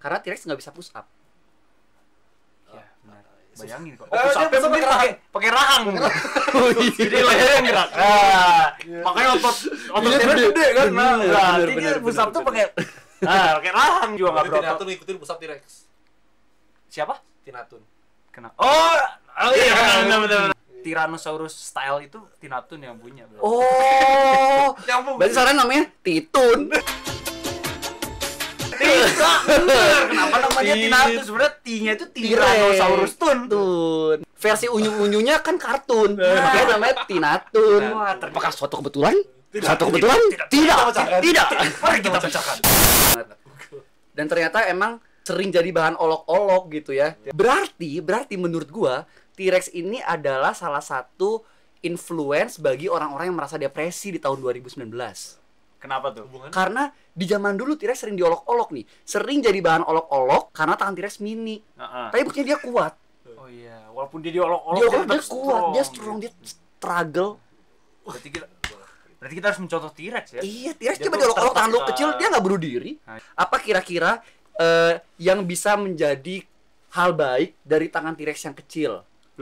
Karena 0.02 0.18
T-Rex 0.18 0.42
nggak 0.42 0.58
bisa 0.58 0.70
push 0.70 0.90
up. 0.92 1.06
Ya, 2.68 2.82
benar. 3.00 3.22
Bayangin 3.54 3.94
kok. 3.94 4.06
Eh, 4.06 4.18
Oh, 4.18 4.50
bisa 4.50 4.66
mungkin 4.66 4.82
pakai 4.82 4.90
pakai 4.90 5.10
pakai 5.30 5.50
rahang. 5.50 5.84
Jadi 6.98 7.16
lehernya 7.16 7.54
yang 7.54 7.66
gerak. 7.70 7.88
Ah, 7.94 8.66
makanya 8.82 9.28
otot 9.38 9.56
otot 9.88 10.10
Iya, 10.10 10.18
T-Rex 10.18 10.38
gede. 10.50 10.66
kan. 10.74 10.86
Nah, 10.90 11.12
berarti 11.22 11.72
dia 11.72 11.76
bener, 11.78 11.96
push 12.02 12.18
up 12.18 12.28
tuh 12.28 12.42
pakai 12.42 12.62
Ah, 13.22 13.54
pakai 13.56 13.70
rahang 13.70 14.10
juga 14.18 14.28
nggak 14.32 14.42
Berarti 14.42 14.50
berotot. 14.50 14.66
Tinatun 14.66 14.86
ngikutin 14.90 15.16
pusat 15.16 15.36
T-Rex. 15.38 15.62
Siapa? 16.90 17.14
Tinatun. 17.46 17.82
Kenapa? 18.28 18.56
Oh, 18.58 18.98
oh 19.38 19.52
iya 19.54 19.72
benar 20.02 20.18
benar. 20.26 20.46
Tyrannosaurus 20.82 21.54
style 21.54 22.02
itu 22.02 22.18
Tinatun 22.36 22.82
yang 22.82 22.98
punya. 22.98 23.22
berarti. 23.30 23.46
Oh, 23.46 24.74
Nyambung. 24.82 25.14
berarti 25.14 25.32
sekarang 25.32 25.54
namanya 25.54 25.84
Titun. 26.02 26.60
Tidak, 28.76 29.38
bener. 29.48 29.98
Kenapa 30.08 30.36
namanya 30.42 30.74
Tit. 30.74 30.82
Tinatun? 30.88 31.22
Sebenarnya 31.24 31.52
T-nya 31.60 31.92
itu 31.98 32.06
Tyrannosaurus 32.10 33.14
tun. 33.20 33.38
Tun. 33.46 34.18
Versi 34.24 34.66
unyu-unyunya 34.66 35.38
kan 35.44 35.56
kartun. 35.60 36.18
Makanya 36.18 36.66
namanya 36.76 36.94
Tinatun. 37.06 37.82
Apakah 38.32 38.50
suatu 38.50 38.80
kebetulan? 38.80 39.14
Suatu 39.52 39.92
kebetulan? 39.92 40.20
Tidak. 40.48 40.76
Tidak. 41.20 41.46
Mari 41.84 41.98
kita 42.00 42.18
pecahkan. 42.18 42.56
Dan 44.12 44.26
ternyata 44.28 44.68
emang 44.68 45.00
sering 45.22 45.54
jadi 45.54 45.70
bahan 45.70 45.96
olok-olok 45.96 46.68
gitu 46.74 46.92
ya. 46.92 47.14
Berarti, 47.30 48.02
berarti 48.02 48.34
menurut 48.36 48.68
gua 48.68 49.06
T-Rex 49.32 49.72
ini 49.72 50.02
adalah 50.02 50.52
salah 50.52 50.84
satu 50.84 51.40
influence 51.82 52.60
bagi 52.62 52.86
orang-orang 52.86 53.32
yang 53.32 53.38
merasa 53.38 53.56
depresi 53.58 54.12
di 54.12 54.20
tahun 54.20 54.38
2019. 54.38 55.41
Kenapa 55.82 56.14
tuh? 56.14 56.30
Hubungan 56.30 56.54
Karena 56.54 56.86
di 56.94 57.26
zaman 57.26 57.58
dulu 57.58 57.74
T-Rex 57.74 58.06
sering 58.06 58.14
diolok-olok 58.14 58.70
nih. 58.70 58.86
Sering 59.02 59.42
jadi 59.42 59.58
bahan 59.58 59.82
olok-olok 59.82 60.54
karena 60.54 60.78
tangan 60.78 60.94
T-Rex 60.94 61.18
mini. 61.18 61.58
Heeh. 61.58 62.06
Tapi 62.14 62.22
buktinya 62.22 62.54
dia 62.54 62.58
kuat. 62.62 62.94
Oh 63.34 63.50
iya, 63.50 63.90
walaupun 63.90 64.22
dia 64.22 64.30
diolok-olok 64.30 64.78
Dia, 64.78 64.86
dia, 64.86 65.00
tetap 65.02 65.24
kuat, 65.26 65.62
dia 65.74 65.82
strong, 65.82 66.16
dia 66.22 66.30
struggle. 66.46 67.42
Berarti 68.06 68.30
kita 68.30 68.46
Berarti 69.22 69.34
kita 69.38 69.46
harus 69.54 69.60
mencontoh 69.62 69.90
T-Rex 69.94 70.26
ya. 70.34 70.40
Iya, 70.42 70.70
T-Rex 70.74 70.96
Dia 70.98 71.06
coba 71.06 71.16
diolok-olok 71.18 71.54
tangan 71.54 71.70
lu 71.70 71.78
ketika- 71.78 71.90
kecil, 71.94 72.08
dia 72.18 72.26
nggak 72.30 72.44
bunuh 72.46 72.60
diri. 72.62 72.92
Apa 73.34 73.56
kira-kira 73.58 74.18
eh, 74.52 74.94
yang 75.18 75.42
bisa 75.46 75.74
menjadi 75.78 76.42
hal 76.94 77.10
baik 77.14 77.58
dari 77.62 77.86
tangan 77.90 78.14
T-Rex 78.14 78.38
yang 78.46 78.56
kecil? 78.58 78.92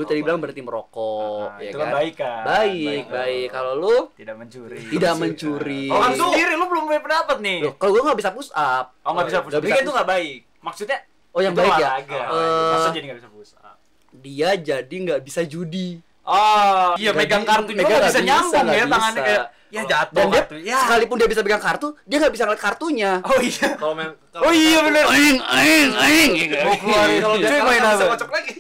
Lu 0.01 0.09
tadi 0.09 0.21
bilang 0.21 0.41
berarti 0.41 0.61
merokok, 0.61 1.45
Nah, 1.47 1.61
ya 1.61 1.69
itu 1.69 1.77
kan? 1.77 1.85
kan 1.85 1.95
baik 1.95 2.15
kan. 2.17 2.41
Baik, 2.43 3.05
baik. 3.07 3.47
Kalau 3.47 3.73
lu 3.75 3.97
Tidak 4.15 4.33
mencuri. 4.33 4.81
tidak 4.89 5.13
mencuri. 5.15 5.85
Oh, 5.87 6.01
kan 6.01 6.13
sendiri 6.17 6.53
lu 6.55 6.65
belum 6.65 6.83
punya 6.87 7.01
pendapat 7.01 7.37
nih. 7.39 7.59
Loh, 7.61 7.73
kalau 7.77 7.91
gua 7.93 8.03
nggak 8.07 8.19
bisa 8.19 8.31
push 8.33 8.49
up. 8.51 8.97
Oh, 8.99 9.13
nggak 9.13 9.27
bisa 9.29 9.39
push 9.41 9.53
up. 9.53 9.61
Tapi 9.61 9.69
kan 9.69 9.79
itu 9.79 9.93
nggak 9.93 10.09
baik. 10.09 10.39
Maksudnya 10.59 10.99
Oh, 11.31 11.39
yang 11.39 11.53
baik 11.53 11.77
ya? 11.77 12.01
Masa 12.73 12.89
jadi 12.91 13.05
nggak 13.07 13.21
bisa 13.21 13.29
push 13.29 13.53
up? 13.57 13.77
dia 14.11 14.51
jadi 14.57 14.91
nggak 14.91 15.21
bisa 15.21 15.45
judi. 15.45 16.01
Oh, 16.23 16.97
iya 16.97 17.13
megang 17.13 17.45
kartu 17.45 17.71
juga 17.71 17.85
nggak 17.87 18.09
bisa 18.09 18.21
nyambung 18.21 18.67
ya 18.67 18.83
bisa. 18.83 18.89
tangannya 18.89 19.23
kayak 19.23 19.45
ya 19.69 19.83
jatuh 19.85 20.15
Dan 20.17 20.27
dia. 20.29 20.43
Ya. 20.67 20.79
sekalipun 20.81 21.15
dia 21.15 21.29
bisa 21.29 21.41
pegang 21.41 21.61
kartu, 21.61 21.89
dia 22.05 22.17
nggak 22.19 22.33
bisa 22.33 22.45
ngeliat 22.45 22.59
kartunya. 22.61 23.13
Oh 23.23 23.39
iya. 23.39 23.69
Kalau 23.75 23.95
main 23.95 24.11
Oh 24.37 24.51
iya 24.51 24.79
bener. 24.81 25.05
Aing, 25.07 25.39
aing, 25.41 25.91
aing. 25.93 26.31
Mau 26.61 26.75
keluarin 26.77 27.19
kalau 27.21 27.37
dia 27.37 27.51
main 27.61 27.79
nggak 27.79 27.93
bisa 27.93 28.05
apa? 28.05 28.15
kocok 28.17 28.31
lagi. 28.33 28.53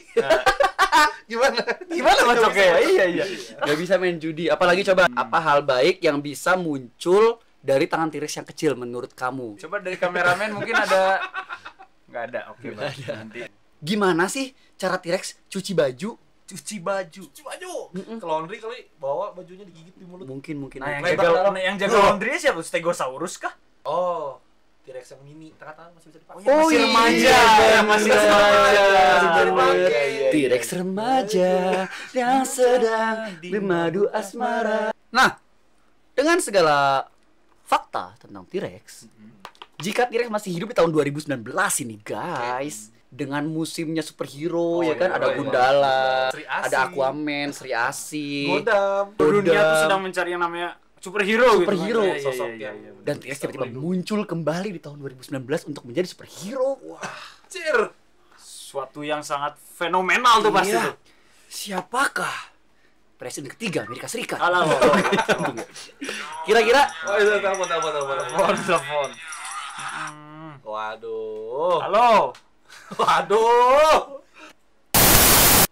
Gimana? 1.30 1.60
Gimana 1.86 2.20
kocoknya 2.26 2.64
ya? 2.64 2.76
Iya 2.80 3.04
iya. 3.06 3.24
Gak 3.60 3.76
bisa 3.78 3.94
main 3.96 4.16
judi. 4.16 4.48
Apalagi 4.48 4.82
coba 4.82 5.06
apa 5.06 5.38
hal 5.38 5.62
baik 5.62 6.02
yang 6.02 6.18
bisa 6.18 6.54
muncul 6.54 7.38
dari 7.60 7.84
tangan 7.84 8.08
T-Rex 8.08 8.40
yang 8.40 8.48
kecil 8.48 8.72
menurut 8.74 9.12
kamu? 9.12 9.60
Coba 9.60 9.78
dari 9.78 9.96
kameramen 9.96 10.56
mungkin 10.56 10.74
ada 10.74 11.20
nggak 12.10 12.22
ada. 12.32 12.40
Oke, 12.50 12.74
Bang. 12.74 12.90
Nanti 13.06 13.46
Gimana 13.80 14.28
sih 14.28 14.52
cara 14.76 15.00
T-Rex 15.00 15.48
cuci 15.48 15.72
baju? 15.72 16.16
cuci 16.50 16.82
baju. 16.82 17.22
Cuci 17.30 17.42
baju. 17.46 17.72
Ke 17.94 18.26
laundry 18.26 18.58
kali 18.58 18.90
bawa 18.98 19.30
bajunya 19.30 19.62
digigit 19.62 19.94
di 19.94 20.02
mulut. 20.02 20.26
Mungkin, 20.26 20.58
mungkin. 20.58 20.82
Nah, 20.82 20.98
yang 20.98 21.06
Lebar 21.06 21.22
jaga 21.22 21.38
dalam. 21.46 21.54
yang 21.54 21.76
jaga 21.78 21.96
laundry 22.02 22.34
siapa? 22.42 22.58
Stegosaurus 22.66 23.38
kah? 23.38 23.54
Oh, 23.86 24.42
T-Rex 24.90 25.14
yang 25.14 25.22
mini, 25.22 25.54
tengah-tengah 25.54 25.94
masih 25.94 26.08
bisa 26.10 26.18
dipakai. 26.18 26.42
Oh, 26.50 26.66
masih 26.66 26.74
iya, 26.74 26.82
remaja, 26.82 27.38
bener. 27.38 27.82
masih 27.86 28.10
Iya, 28.10 28.22
remaja. 29.46 29.78
Iya, 29.78 29.86
iya, 29.86 30.02
iya. 30.10 30.28
T-Rex 30.34 30.62
remaja 30.74 31.52
yang 32.10 32.42
sedang 32.42 33.14
bermadu 33.38 34.02
asmara. 34.10 34.90
Nah, 35.14 35.38
dengan 36.10 36.42
segala 36.42 37.06
fakta 37.62 38.18
tentang 38.18 38.42
T-Rex, 38.50 39.06
jika 39.78 40.10
T-Rex 40.10 40.26
masih 40.26 40.58
hidup 40.58 40.74
di 40.74 40.76
tahun 40.82 40.90
2019 40.90 41.38
ini, 41.86 41.94
guys, 42.02 42.90
dengan 43.06 43.46
musimnya 43.46 44.02
superhero 44.02 44.82
Oh, 44.82 44.82
ya 44.82 44.98
kan 44.98 45.14
iya, 45.14 45.18
ada 45.22 45.26
iya. 45.30 45.36
Gundala, 45.38 46.02
Asih. 46.34 46.46
ada 46.50 46.76
Aquaman, 46.90 47.48
Sri 47.54 47.70
Asih, 47.70 48.58
Godam. 48.58 49.14
Dunia 49.14 49.54
Godam. 49.54 49.70
tuh 49.70 49.78
sedang 49.86 50.00
mencari 50.02 50.30
yang 50.34 50.42
namanya 50.42 50.74
superhero 51.00 51.48
Superhero. 51.56 51.80
gitu. 51.80 51.98
kan. 51.98 52.06
Iya, 52.06 52.14
iya, 52.14 52.22
Sosok 52.22 52.48
iya, 52.50 52.60
yang- 52.62 52.78
iya, 52.78 52.90
iya. 52.90 53.02
dan 53.02 53.14
T-Rex 53.18 53.36
tiba-tiba 53.38 53.66
muncul 53.70 54.20
kembali 54.22 54.68
di 54.70 54.78
tahun 54.78 54.96
2019 54.98 55.32
untuk 55.66 55.82
menjadi 55.82 56.06
superhero. 56.06 56.76
Cir. 57.46 57.90
suatu 58.38 59.02
yang 59.02 59.18
sangat 59.20 59.58
fenomenal 59.58 60.38
tuh 60.40 60.54
pasti 60.54 60.70
Iya. 60.70 60.84
tuh. 60.86 60.96
Siapakah 61.50 62.36
presiden 63.16 63.50
ketiga 63.50 63.82
Amerika 63.82 64.06
Serikat? 64.06 64.38
Halo. 64.38 64.62
Kira-kira 66.46 66.86
Oh, 67.02 67.18
itu 67.18 67.34
telepon, 67.34 67.66
telepon, 67.66 67.90
telepon. 67.90 68.54
Telepon. 68.56 69.10
Waduh. 70.62 71.78
Halo. 71.82 72.10
Waduh. 72.94 73.98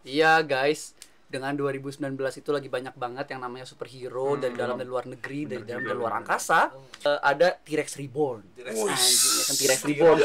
Iya 0.02 0.40
guys, 0.40 0.97
dengan 1.28 1.52
2019 1.52 2.00
itu 2.34 2.50
lagi 2.50 2.66
banyak 2.66 2.96
banget 2.96 3.30
yang 3.30 3.40
namanya 3.40 3.62
superhero 3.62 4.32
Hmm. 4.32 4.40
dari 4.40 4.54
dalam 4.54 4.74
dan 4.74 4.88
luar 4.88 5.04
negeri, 5.04 5.44
dari 5.44 5.62
dalam 5.62 5.84
dan 5.84 5.94
luar 5.94 6.12
angkasa. 6.18 6.72
Eh, 7.04 7.20
ada 7.22 7.52
T-Rex 7.54 7.96
Reborn. 7.96 8.40
T-Rex 8.56 8.74
kan 8.74 8.80
Oh. 8.80 8.88
Reborn? 9.86 10.16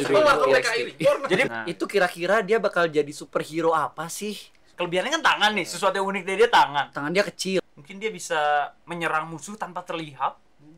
Jadi 1.27 1.43
Nah, 1.43 1.67
itu 1.67 1.83
kira-kira 1.86 2.39
dia 2.39 2.57
bakal 2.57 2.88
jadi 2.88 3.12
superhero 3.12 3.72
apa 3.72 4.07
sih? 4.07 4.36
kelebihannya 4.74 5.13
kan 5.13 5.24
tangan 5.24 5.51
nih, 5.53 5.69
sesuatu 5.69 5.93
yang 5.93 6.10
unik 6.10 6.24
dari 6.25 6.38
dia 6.39 6.50
tangan. 6.50 6.89
Tangan 6.89 7.13
dia 7.13 7.22
kecil. 7.22 7.62
Mungkin 7.77 8.01
dia 8.01 8.10
bisa 8.10 8.41
menyerang 8.83 9.29
musuh 9.29 9.53
tanpa 9.53 9.86
terlihat 9.86 10.33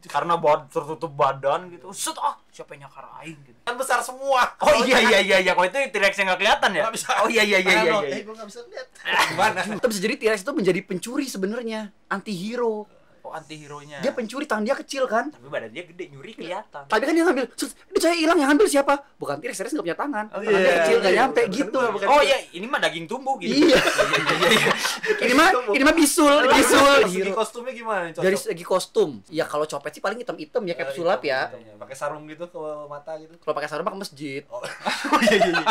karena 0.07 0.37
bad 0.39 0.69
tertutup 0.69 1.11
badan 1.13 1.69
gitu. 1.73 1.89
Set 1.91 2.17
ah, 2.21 2.37
siapa 2.49 2.77
yang 2.77 2.87
nyakar 2.87 3.05
aing 3.21 3.39
gitu. 3.45 3.59
Kan 3.65 3.75
besar 3.75 3.99
semua. 4.05 4.55
Oh 4.61 4.85
iya 4.85 4.99
iya 5.01 5.19
iya 5.21 5.37
iya, 5.41 5.51
kalau 5.57 5.67
itu 5.67 5.77
T-Rex 5.89 6.13
yang 6.21 6.33
nggak 6.33 6.39
kelihatan 6.41 6.69
ya? 6.73 6.83
Bisa. 6.89 7.09
Oh 7.23 7.29
iya 7.29 7.43
iya 7.43 7.59
iya 7.59 7.73
iya. 7.81 7.91
Ano, 7.91 7.99
iya. 8.05 8.15
Eh, 8.17 8.21
gua 8.23 8.33
nggak 8.37 8.47
bisa 8.49 8.59
lihat. 8.69 8.87
Gimana? 9.33 9.59
Tapi 9.77 9.89
bisa 9.91 10.01
jadi 10.01 10.15
T-Rex 10.21 10.39
itu 10.45 10.53
menjadi 10.53 10.79
pencuri 10.85 11.25
sebenarnya, 11.25 11.93
anti-hero. 12.09 12.87
Oh 13.25 13.33
anti-hero-nya. 13.33 13.97
Dia 13.99 14.13
pencuri, 14.13 14.45
tangan 14.45 14.61
dia 14.61 14.77
kecil 14.77 15.03
kan? 15.05 15.27
Tapi 15.27 15.49
badan 15.49 15.73
dia 15.73 15.81
gede, 15.81 16.13
nyuri 16.13 16.31
kelihatan. 16.31 16.85
Tapi 16.85 17.01
kan 17.01 17.09
dia 17.11 17.25
ngambil, 17.25 17.45
"Sus, 17.53 17.73
ini 17.89 17.97
saya 17.97 18.13
hilang 18.13 18.37
yang 18.37 18.53
ngambil 18.53 18.69
siapa? 18.69 18.93
Bukan 19.17 19.41
T-Rex, 19.41 19.57
T-Rex 19.57 19.71
nggak 19.73 19.81
punya 19.83 19.97
tangan. 19.97 20.25
Oh, 20.29 20.37
Tangan 20.37 20.53
dia 20.53 20.61
iya, 20.61 20.75
kecil, 20.77 20.97
nggak 20.99 21.09
iya, 21.09 21.19
nyampe 21.19 21.41
bukan 21.41 21.57
gitu. 21.57 21.79
bukan 21.89 22.07
Oh 22.07 22.21
iya, 22.21 22.37
ini 22.51 22.65
mah 22.65 22.79
daging 22.79 23.05
tumbuh 23.05 23.35
gitu. 23.37 23.49
Iya. 23.51 23.75
iya 23.81 24.47
iya. 24.47 24.71
ini 25.19 25.33
mah 25.33 25.49
ini 25.71 25.83
mah 25.83 25.95
bisul, 25.95 26.35
bisul. 26.47 26.95
Segi 27.03 27.19
Hero. 27.19 27.33
kostumnya 27.33 27.73
gimana 27.73 28.01
nih? 28.05 28.13
Dari 28.13 28.35
Cocok? 28.35 28.45
segi 28.45 28.63
kostum, 28.63 29.09
ya 29.27 29.43
kalau 29.43 29.65
copet 29.65 29.91
sih 29.91 30.01
paling 30.01 30.21
hitam-hitam 30.21 30.61
ya 30.61 30.73
kayak 30.73 30.85
Eh, 30.85 30.91
pesulap 30.93 31.19
hitam, 31.19 31.33
ya. 31.33 31.41
hitam, 31.49 31.77
Pakai 31.81 31.95
sarung 31.97 32.23
gitu 32.25 32.45
ke 32.45 32.59
mata 32.85 33.17
gitu. 33.17 33.33
Kalau 33.35 33.53
pakai 33.53 33.67
sarung 33.67 33.83
mah 33.83 33.93
ke 33.93 34.01
masjid. 34.01 34.41
Oh, 34.47 34.61
Oh 35.13 35.19
iya 35.19 35.35
iya 35.35 35.49
iya. 35.51 35.65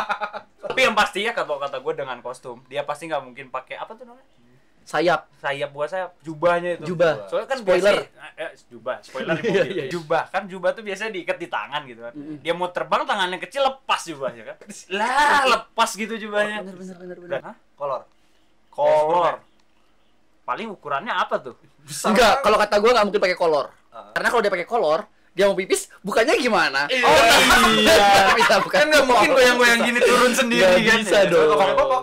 Tapi 0.58 0.80
yang 0.80 0.96
pasti 0.96 1.22
ya 1.22 1.30
kata 1.30 1.54
kata 1.54 1.76
gue 1.78 1.92
dengan 1.94 2.18
kostum, 2.18 2.58
dia 2.66 2.82
pasti 2.82 3.06
nggak 3.06 3.22
mungkin 3.22 3.46
pakai 3.48 3.76
apa 3.76 3.94
tuh 3.94 4.02
namanya? 4.04 4.26
Sayap, 4.84 5.32
Sayap 5.34 5.70
buat 5.70 5.88
sayap, 5.88 6.12
jubahnya 6.20 6.76
itu. 6.76 6.92
Jubah. 6.92 7.24
Soalnya 7.26 7.48
kan 7.48 7.58
Spoiler. 7.58 7.94
biasa- 7.98 8.36
eh, 8.36 8.50
jubah, 8.66 8.96
spoiler 9.00 9.32
di 9.34 9.42
Iya, 9.42 9.48
mobil. 9.48 9.64
iya, 9.66 9.74
iya. 9.74 9.84
Jubah 9.88 10.22
kan 10.28 10.42
jubah 10.44 10.70
tuh 10.70 10.82
biasanya 10.82 11.10
diikat 11.10 11.36
di 11.36 11.48
tangan 11.48 11.82
gitu 11.84 12.00
kan. 12.02 12.12
Mm-mm. 12.12 12.36
Dia 12.38 12.52
mau 12.52 12.68
terbang 12.68 13.02
tangannya 13.02 13.38
kecil 13.38 13.62
lepas 13.62 14.00
jubahnya 14.02 14.42
kan. 14.44 14.56
Lah, 14.98 15.40
lepas 15.46 15.90
gitu 15.90 16.14
jubahnya. 16.18 16.60
bener 16.60 16.76
bener 16.76 16.96
bener 16.98 17.18
bener. 17.18 17.40
Hah? 17.42 17.56
kolor. 17.74 18.02
Kolor. 18.68 19.34
Paling 20.44 20.68
ukurannya 20.68 21.10
apa 21.10 21.40
tuh? 21.40 21.56
Besar 21.80 22.12
Enggak, 22.12 22.40
kalau 22.40 22.56
kata 22.56 22.76
gua 22.76 22.90
nggak 22.92 23.06
mungkin 23.06 23.22
pakai 23.22 23.38
kolor. 23.38 23.66
Ah. 23.88 24.12
Karena 24.12 24.28
kalau 24.28 24.42
dia 24.42 24.52
pakai 24.52 24.68
kolor, 24.68 25.00
dia 25.34 25.44
mau 25.44 25.52
pipis, 25.52 25.90
bukannya 25.98 26.38
gimana? 26.38 26.86
Oh 26.86 27.18
iya. 27.74 28.30
bisa 28.32 28.54
bukan. 28.64 28.78
Kan 28.78 28.86
nggak 28.86 29.02
mungkin 29.02 29.30
goyang-goyang 29.30 29.80
gini 29.82 29.98
turun 29.98 30.30
sendiri 30.30 30.62
Nggak 30.62 30.86
kan. 30.86 30.98
bisa 31.00 31.16
Ya, 31.16 31.26
dong. 31.26 32.02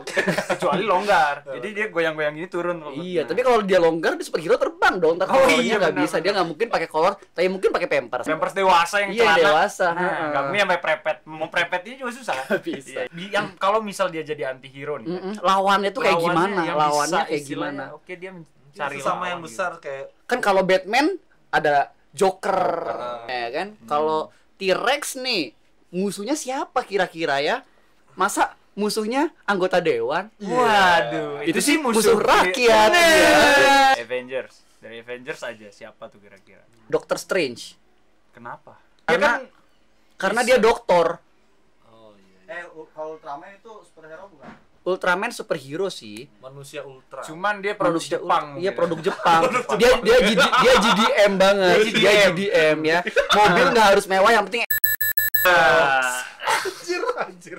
Kecuali 0.52 0.84
longgar. 0.84 1.36
Jadi 1.48 1.68
dia 1.72 1.86
goyang-goyang 1.88 2.34
gini 2.36 2.48
turun. 2.48 2.84
Iya, 2.92 3.24
tapi 3.24 3.40
kalau 3.40 3.64
dia 3.64 3.80
longgar 3.80 4.14
dia 4.14 4.24
superhero 4.24 4.56
terbang 4.56 5.00
dong. 5.00 5.16
Ntar 5.16 5.32
Oh, 5.32 5.48
iya, 5.50 5.80
nggak 5.80 5.96
bisa. 5.98 6.20
Dia 6.20 6.32
nggak 6.34 6.44
mungkin 6.46 6.68
pakai 6.68 6.88
kolor, 6.88 7.16
tapi 7.32 7.48
mungkin 7.48 7.72
pakai 7.72 7.88
pampers. 7.88 8.28
Pampers 8.28 8.52
dewasa 8.52 8.96
yang 9.00 9.12
Iya, 9.12 9.24
celana. 9.24 9.40
dewasa. 9.42 9.88
Nah, 9.90 10.12
nggak 10.28 10.42
mungkin 10.44 10.62
sampai 10.62 10.80
prepet. 10.80 11.18
Mau 11.24 11.48
prepet 11.48 11.82
ini 11.86 11.96
juga 11.98 12.12
susah 12.12 12.36
bisa. 12.62 13.08
Iya. 13.08 13.32
Yang 13.32 13.46
kalau 13.56 13.80
misal 13.80 14.12
dia 14.12 14.22
jadi 14.22 14.52
anti-hero 14.52 15.00
nih. 15.00 15.08
Mm-mm. 15.08 15.34
Lawannya 15.40 15.90
tuh 15.90 16.04
kayak 16.04 16.20
lawannya 16.20 16.36
gimana? 16.52 16.62
Lawannya 16.78 17.08
bisa 17.18 17.30
kayak 17.30 17.44
gimana? 17.46 17.84
Oke, 17.96 18.14
dia 18.14 18.32
Cari 18.32 18.44
mencari 18.92 19.00
sama 19.00 19.08
lawan 19.14 19.28
yang 19.30 19.40
gitu. 19.40 19.48
besar 19.48 19.72
kayak 19.78 20.06
Kan 20.26 20.40
kalau 20.40 20.62
Batman 20.62 21.16
ada 21.50 21.96
Joker, 22.12 22.52
Joker. 22.52 23.26
ya 23.26 23.48
kan? 23.50 23.68
Kalau 23.86 24.20
T-Rex 24.56 25.16
nih 25.18 25.56
musuhnya 25.90 26.36
siapa 26.36 26.82
kira-kira 26.82 27.40
ya? 27.40 27.64
Masa 28.14 28.54
musuhnya 28.74 29.32
anggota 29.44 29.80
dewan? 29.80 30.28
Waduh, 30.38 31.44
Itu 31.44 31.60
sih 31.60 31.76
musuh 31.76 32.16
rakyat, 32.16 32.90
Bener. 32.90 33.96
Avengers. 33.98 34.56
Dari 34.78 35.00
Avengers 35.00 35.42
aja 35.42 35.68
siapa 35.70 36.08
tuh 36.08 36.20
kira-kira? 36.20 36.64
Doctor 36.86 37.16
Strange. 37.16 37.78
Kenapa? 38.32 38.76
Karena- 39.04 39.40
ya 39.40 39.48
kan 39.48 39.60
Karena 40.16 40.42
dia 40.44 40.58
doktor. 40.58 41.18
Oh 41.88 42.14
iya. 42.14 42.62
Eh, 42.62 42.66
u- 42.72 42.86
kalau 42.92 43.16
Ultraman 43.16 43.52
itu 43.52 43.72
superhero 43.82 44.30
bukan? 44.30 44.54
Ultraman 44.82 45.30
superhero 45.30 45.94
sih. 45.94 46.26
Manusia 46.42 46.82
ultra. 46.82 47.22
cuman 47.22 47.62
dia 47.62 47.78
produk 47.78 48.02
Manusia 48.02 48.18
Jepang. 48.18 48.46
Iya, 48.58 48.74
mungkin. 48.74 48.74
produk 48.74 49.00
Jepang. 49.06 49.42
dia 49.80 49.92
dia 50.02 50.18
GD, 50.26 50.42
dia 50.42 50.74
GDM 50.82 51.32
banget. 51.38 51.76
Dia 51.78 51.86
Dia 51.86 51.92
GDM. 51.94 52.32
GDM 52.34 52.78
ya. 52.82 53.00
Mobil 53.38 53.66
nggak 53.78 53.88
harus 53.94 54.06
mewah, 54.10 54.32
yang 54.34 54.46
penting 54.50 54.66
Ah. 55.42 56.22
anjir, 56.62 57.02
anjir. 57.18 57.58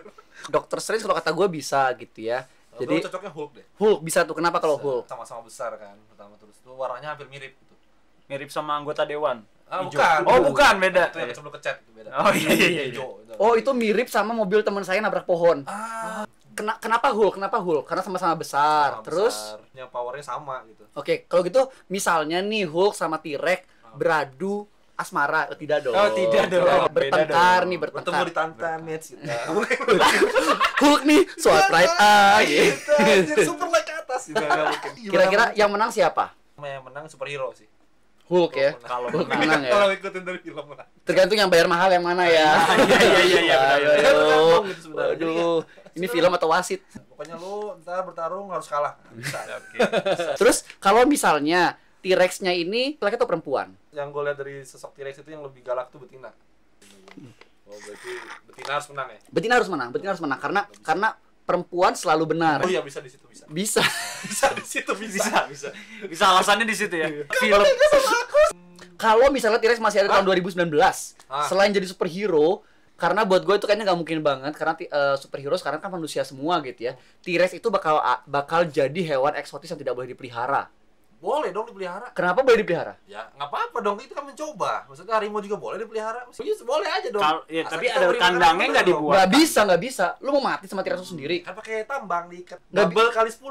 Doctor 0.51 0.79
Strange 0.79 1.03
kalau 1.03 1.15
kata 1.15 1.31
gue 1.31 1.47
bisa 1.49 1.87
gitu 1.95 2.27
ya. 2.27 2.43
Jadi 2.75 2.99
Jadi 2.99 3.07
cocoknya 3.07 3.31
Hulk 3.31 3.51
deh. 3.55 3.67
Hulk 3.79 4.01
bisa 4.03 4.27
tuh. 4.27 4.35
Kenapa 4.35 4.59
kalau 4.59 4.75
Hulk? 4.79 5.07
Sama-sama 5.07 5.47
besar 5.47 5.79
kan, 5.79 5.95
pertama 6.11 6.35
terus. 6.39 6.59
Tuh 6.59 6.75
warnanya 6.75 7.15
hampir 7.15 7.31
mirip 7.31 7.55
gitu. 7.55 7.75
mirip 8.27 8.51
sama 8.51 8.75
anggota 8.75 9.07
dewan. 9.07 9.47
Ah, 9.71 9.87
bukan. 9.87 10.19
Oh, 10.27 10.39
bukan, 10.53 10.75
beda. 10.79 11.09
Itu 11.09 11.19
yang 11.23 11.33
sebelum 11.33 11.55
kecat 11.55 11.77
itu 11.81 11.91
beda. 11.97 12.11
Oh, 12.13 12.33
iya, 12.35 12.51
iya, 12.51 12.69
iya. 12.71 12.83
Itu. 12.93 13.23
Oh 13.41 13.57
itu 13.57 13.71
mirip 13.73 14.11
sama 14.11 14.37
mobil 14.37 14.61
teman 14.61 14.85
saya 14.85 15.01
nabrak 15.01 15.25
pohon. 15.25 15.65
Ah, 15.65 16.29
Kena, 16.53 16.77
kenapa 16.77 17.09
Hulk? 17.17 17.41
Kenapa 17.41 17.59
Hulk? 17.59 17.85
Karena 17.89 18.03
sama-sama 18.05 18.35
besar. 18.37 19.01
sama 19.01 19.05
Terus, 19.05 19.37
besarnya 19.37 19.85
powernya 19.89 20.25
sama 20.25 20.57
gitu. 20.69 20.85
oke 20.93 21.15
kalau 21.25 21.43
gitu 21.49 21.63
misalnya 21.89 22.45
nih 22.45 22.69
Hulk 22.69 22.93
sama 22.93 23.17
T-Rex 23.21 23.65
beradu 23.97 24.69
asmara? 24.93 25.49
Oh, 25.51 25.57
tidak 25.57 25.79
dong. 25.83 25.95
Oh, 25.97 26.09
tidak 26.13 26.45
dong. 26.53 26.67
Oh, 26.69 26.87
bertengkar 26.93 27.61
dong. 27.65 27.71
nih, 27.73 27.79
Bertemu 27.81 28.01
bertengkar. 28.05 28.27
di 28.29 28.33
Tantan 28.37 28.79
match 28.85 29.07
gitu. 29.17 29.25
Hulk 30.83 31.03
nih, 31.09 31.21
ah. 31.99 32.39
gitu. 32.45 32.69
Gitu, 32.71 32.93
anjir, 33.01 33.37
super 33.49 33.69
like 33.73 33.87
ke 33.89 33.95
atas 33.97 34.23
gitu. 34.31 34.45
Kira-kira 35.11 35.45
yang 35.59 35.71
menang 35.73 35.91
siapa? 35.91 36.37
Yang 36.61 36.83
menang 36.87 37.05
superhero 37.11 37.51
sih. 37.57 37.67
Hulk 38.31 38.53
ya. 38.55 38.71
Kalau 38.81 39.09
menang. 39.11 39.41
menang 39.45 39.63
ya. 39.67 39.73
Kalau 39.75 39.87
ikutin 39.93 40.23
dari 40.25 40.41
film 40.41 40.65
menang. 40.71 40.89
Tergantung 41.03 41.37
yang 41.37 41.51
bayar 41.51 41.67
mahal 41.67 41.91
yang 41.91 42.05
mana 42.07 42.25
ya. 42.31 42.51
Iya, 42.79 43.01
iya, 43.03 43.23
iya, 43.27 43.41
iya, 43.43 44.11
benar, 44.95 45.67
Ini 45.93 46.07
film 46.09 46.33
atau 46.33 46.49
wasit? 46.49 46.81
Pokoknya 47.09 47.37
lu 47.37 47.77
ntar 47.85 48.01
bertarung 48.03 48.49
harus 48.49 48.65
kalah. 48.65 48.97
Bisa. 49.13 49.37
Oke. 49.61 49.79
Terus 50.41 50.65
kalau 50.81 51.05
misalnya 51.05 51.77
T-Rex-nya 52.01 52.51
ini 52.51 52.97
laki 52.97 53.15
atau 53.15 53.29
perempuan? 53.29 53.77
Yang 53.93 54.09
gue 54.11 54.23
lihat 54.25 54.39
dari 54.41 54.57
sosok 54.65 54.97
T-Rex 54.97 55.21
itu 55.21 55.31
yang 55.31 55.45
lebih 55.45 55.61
galak 55.61 55.93
tuh 55.93 56.01
betina. 56.01 56.33
Oh 57.69 57.79
berarti 57.79 58.13
betina 58.49 58.73
harus 58.81 58.89
menang 58.91 59.09
ya? 59.13 59.19
Betina 59.29 59.53
harus 59.61 59.69
menang, 59.71 59.89
betina 59.93 60.11
harus 60.13 60.23
menang 60.25 60.39
karena 60.41 60.61
karena 60.81 61.09
perempuan 61.43 61.93
selalu 61.93 62.37
benar. 62.37 62.65
Oh 62.65 62.71
iya 62.71 62.81
bisa 62.81 62.99
di 63.05 63.13
situ 63.13 63.25
bisa. 63.29 63.45
Bisa. 63.49 63.83
Bisa 64.23 64.55
di 64.55 64.63
situ 64.63 64.93
bisa. 64.95 65.19
Bisa, 65.19 65.41
bisa. 65.51 65.69
Bisa 66.07 66.25
alasannya 66.31 66.63
di 66.63 66.77
situ 66.79 66.95
ya. 66.95 67.11
Film 67.43 67.59
Kalau 68.95 69.35
misalnya 69.35 69.59
T-Rex 69.59 69.83
masih 69.83 70.07
ada 70.07 70.15
tahun 70.15 70.31
2019, 70.47 70.71
Ah. 71.27 71.43
selain 71.51 71.75
jadi 71.75 71.91
superhero, 71.91 72.63
karena 73.03 73.27
buat 73.27 73.43
gue 73.43 73.59
itu 73.59 73.67
kayaknya 73.67 73.91
nggak 73.91 73.99
mungkin 73.99 74.19
banget 74.23 74.55
karena 74.55 74.79
eh, 74.79 75.17
superhero 75.19 75.59
sekarang 75.59 75.83
kan 75.83 75.91
manusia 75.91 76.23
semua 76.23 76.63
gitu 76.63 76.87
ya. 76.87 76.95
T-Rex 77.27 77.59
itu 77.59 77.67
bakal 77.67 77.99
bakal 78.31 78.63
jadi 78.71 79.01
hewan 79.03 79.35
eksotis 79.35 79.75
yang 79.75 79.81
tidak 79.83 79.99
boleh 79.99 80.15
dipelihara. 80.15 80.71
Boleh 81.19 81.51
dong 81.51 81.67
dipelihara. 81.67 82.15
Kenapa 82.15 82.47
boleh 82.47 82.63
dipelihara? 82.63 82.95
Ya 83.11 83.27
nggak 83.35 83.49
apa-apa 83.51 83.79
dong 83.83 83.99
itu 83.99 84.15
kan 84.15 84.23
mencoba. 84.23 84.87
Maksudnya 84.87 85.19
harimau 85.19 85.43
juga 85.43 85.59
boleh 85.59 85.83
dipelihara. 85.83 86.31
Ya, 86.31 86.55
boleh 86.63 86.89
aja 86.95 87.09
dong. 87.11 87.23
Kal- 87.23 87.47
ya, 87.51 87.63
Asal 87.67 87.75
tapi 87.75 87.87
ada 87.91 88.07
kandangnya 88.15 88.67
nggak 88.79 88.87
dibuat. 88.87 89.15
Nggak 89.19 89.31
bisa, 89.35 89.59
nggak 89.67 89.83
bisa. 89.83 90.07
Lu 90.23 90.31
mau 90.39 90.43
mati 90.55 90.71
sama 90.71 90.87
T-Rex 90.87 91.03
sendiri. 91.03 91.43
Kan 91.43 91.59
pakai 91.59 91.83
tambang 91.83 92.31
diikat. 92.31 92.63
Double 92.71 93.11
kali 93.11 93.31
10. 93.35 93.43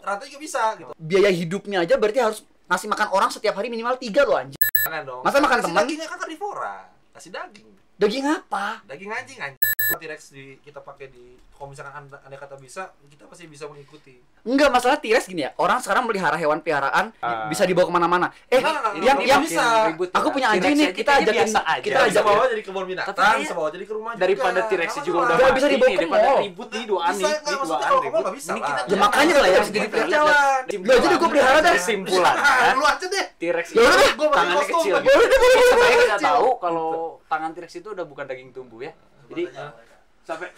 Rata 0.00 0.24
juga 0.24 0.40
bisa 0.40 0.62
gitu. 0.80 0.92
Biaya 0.96 1.28
hidupnya 1.28 1.84
aja 1.84 2.00
berarti 2.00 2.20
harus 2.24 2.40
ngasih 2.68 2.88
makan 2.88 3.08
orang 3.12 3.28
setiap 3.32 3.56
hari 3.56 3.68
minimal 3.68 3.96
tiga 4.00 4.24
loh 4.24 4.40
dong. 5.04 5.20
Masa 5.20 5.44
makan 5.44 5.58
Kasih 5.60 5.66
teman? 5.68 5.84
Dagingnya 5.84 6.08
kan 6.08 6.18
karnivora. 6.20 6.76
Kasih 7.12 7.30
daging. 7.32 7.68
Daging 7.98 8.30
apa? 8.30 8.78
Daging 8.86 9.10
anjing 9.10 9.42
anjing. 9.42 9.67
T-Rex 9.90 10.20
di 10.30 10.60
kita 10.60 10.78
pakai 10.78 11.08
di 11.08 11.24
kalau 11.50 11.72
misalkan 11.72 11.90
anda, 11.96 12.20
anda 12.20 12.36
kata 12.36 12.54
bisa, 12.54 12.92
kita 13.02 13.24
pasti 13.24 13.48
bisa 13.48 13.64
mengikuti. 13.64 14.20
Enggak, 14.44 14.68
masalah 14.70 14.94
T-Rex 14.96 15.24
gini 15.26 15.42
ya. 15.42 15.50
Orang 15.56 15.80
sekarang 15.80 16.04
melihara 16.04 16.36
hewan 16.36 16.60
peliharaan 16.60 17.10
Ah. 17.18 17.48
bisa 17.48 17.64
dibawa 17.64 17.88
ke 17.88 17.92
mana-mana. 17.92 18.26
Eh, 18.46 18.60
Nah, 18.60 18.92
yang 18.94 19.16
ini 19.16 19.26
yang 19.26 19.40
bisa. 19.42 19.88
ribut 19.88 20.12
Aku 20.12 20.28
ya. 20.28 20.34
punya 20.34 20.46
anjing 20.50 20.76
nih, 20.76 20.86
aja 20.86 20.94
kita 20.94 21.10
ajakin- 21.18 21.50
aja. 21.56 21.80
kita 21.80 21.98
ajak- 22.04 22.22
bawa 22.22 22.44
jadi 22.46 22.62
kebun 22.62 22.84
binatang, 22.86 23.40
bisa 23.40 23.54
bawa 23.54 23.68
jadi 23.70 23.84
ke 23.84 23.92
rumah 23.92 24.12
juga. 24.12 24.22
daripada 24.22 24.60
T-Rex 24.62 24.90
juga 25.02 25.18
udah 25.18 25.34
Nggak 25.34 25.52
bisa 25.54 25.66
dibawa 25.68 25.88
ke 25.88 25.96
daripada 25.96 26.26
mall. 26.28 26.38
ribut 26.38 26.68
duaan 26.84 27.12
kalau 27.16 27.98
ke 27.98 28.04
ribut. 28.04 28.12
mall 28.12 28.22
nggak 28.22 28.36
bisa 28.36 28.52
Ya 28.88 28.96
makanya 28.98 29.34
lah 29.34 29.48
yang 29.48 29.66
jadi 29.66 29.86
Kita 29.88 30.04
jalan. 30.06 30.60
Ya, 30.68 30.96
jadi 31.00 31.14
gua 31.16 31.28
pelihara 31.28 31.58
dah. 31.58 31.72
Kesimpulan 31.74 32.36
Ah, 32.38 32.72
lu 32.76 32.84
aja 32.84 33.06
deh. 33.08 33.24
T-Rex 33.36 33.66
Ya 33.70 33.80
deh, 33.82 34.10
tangannya 34.14 34.64
kecil. 34.66 34.94
gitu. 35.00 35.16
Deh, 35.16 35.90
kita 35.98 36.18
tahu 36.20 36.48
kalau 36.58 36.88
tangan 37.24 37.50
T-Rex 37.50 37.72
itu 37.74 37.88
udah 37.88 38.04
bukan 38.04 38.24
daging 38.24 38.50
tumbuh 38.52 38.80
ya. 38.80 38.92
Jadi 39.28 39.44
sampai 40.24 40.48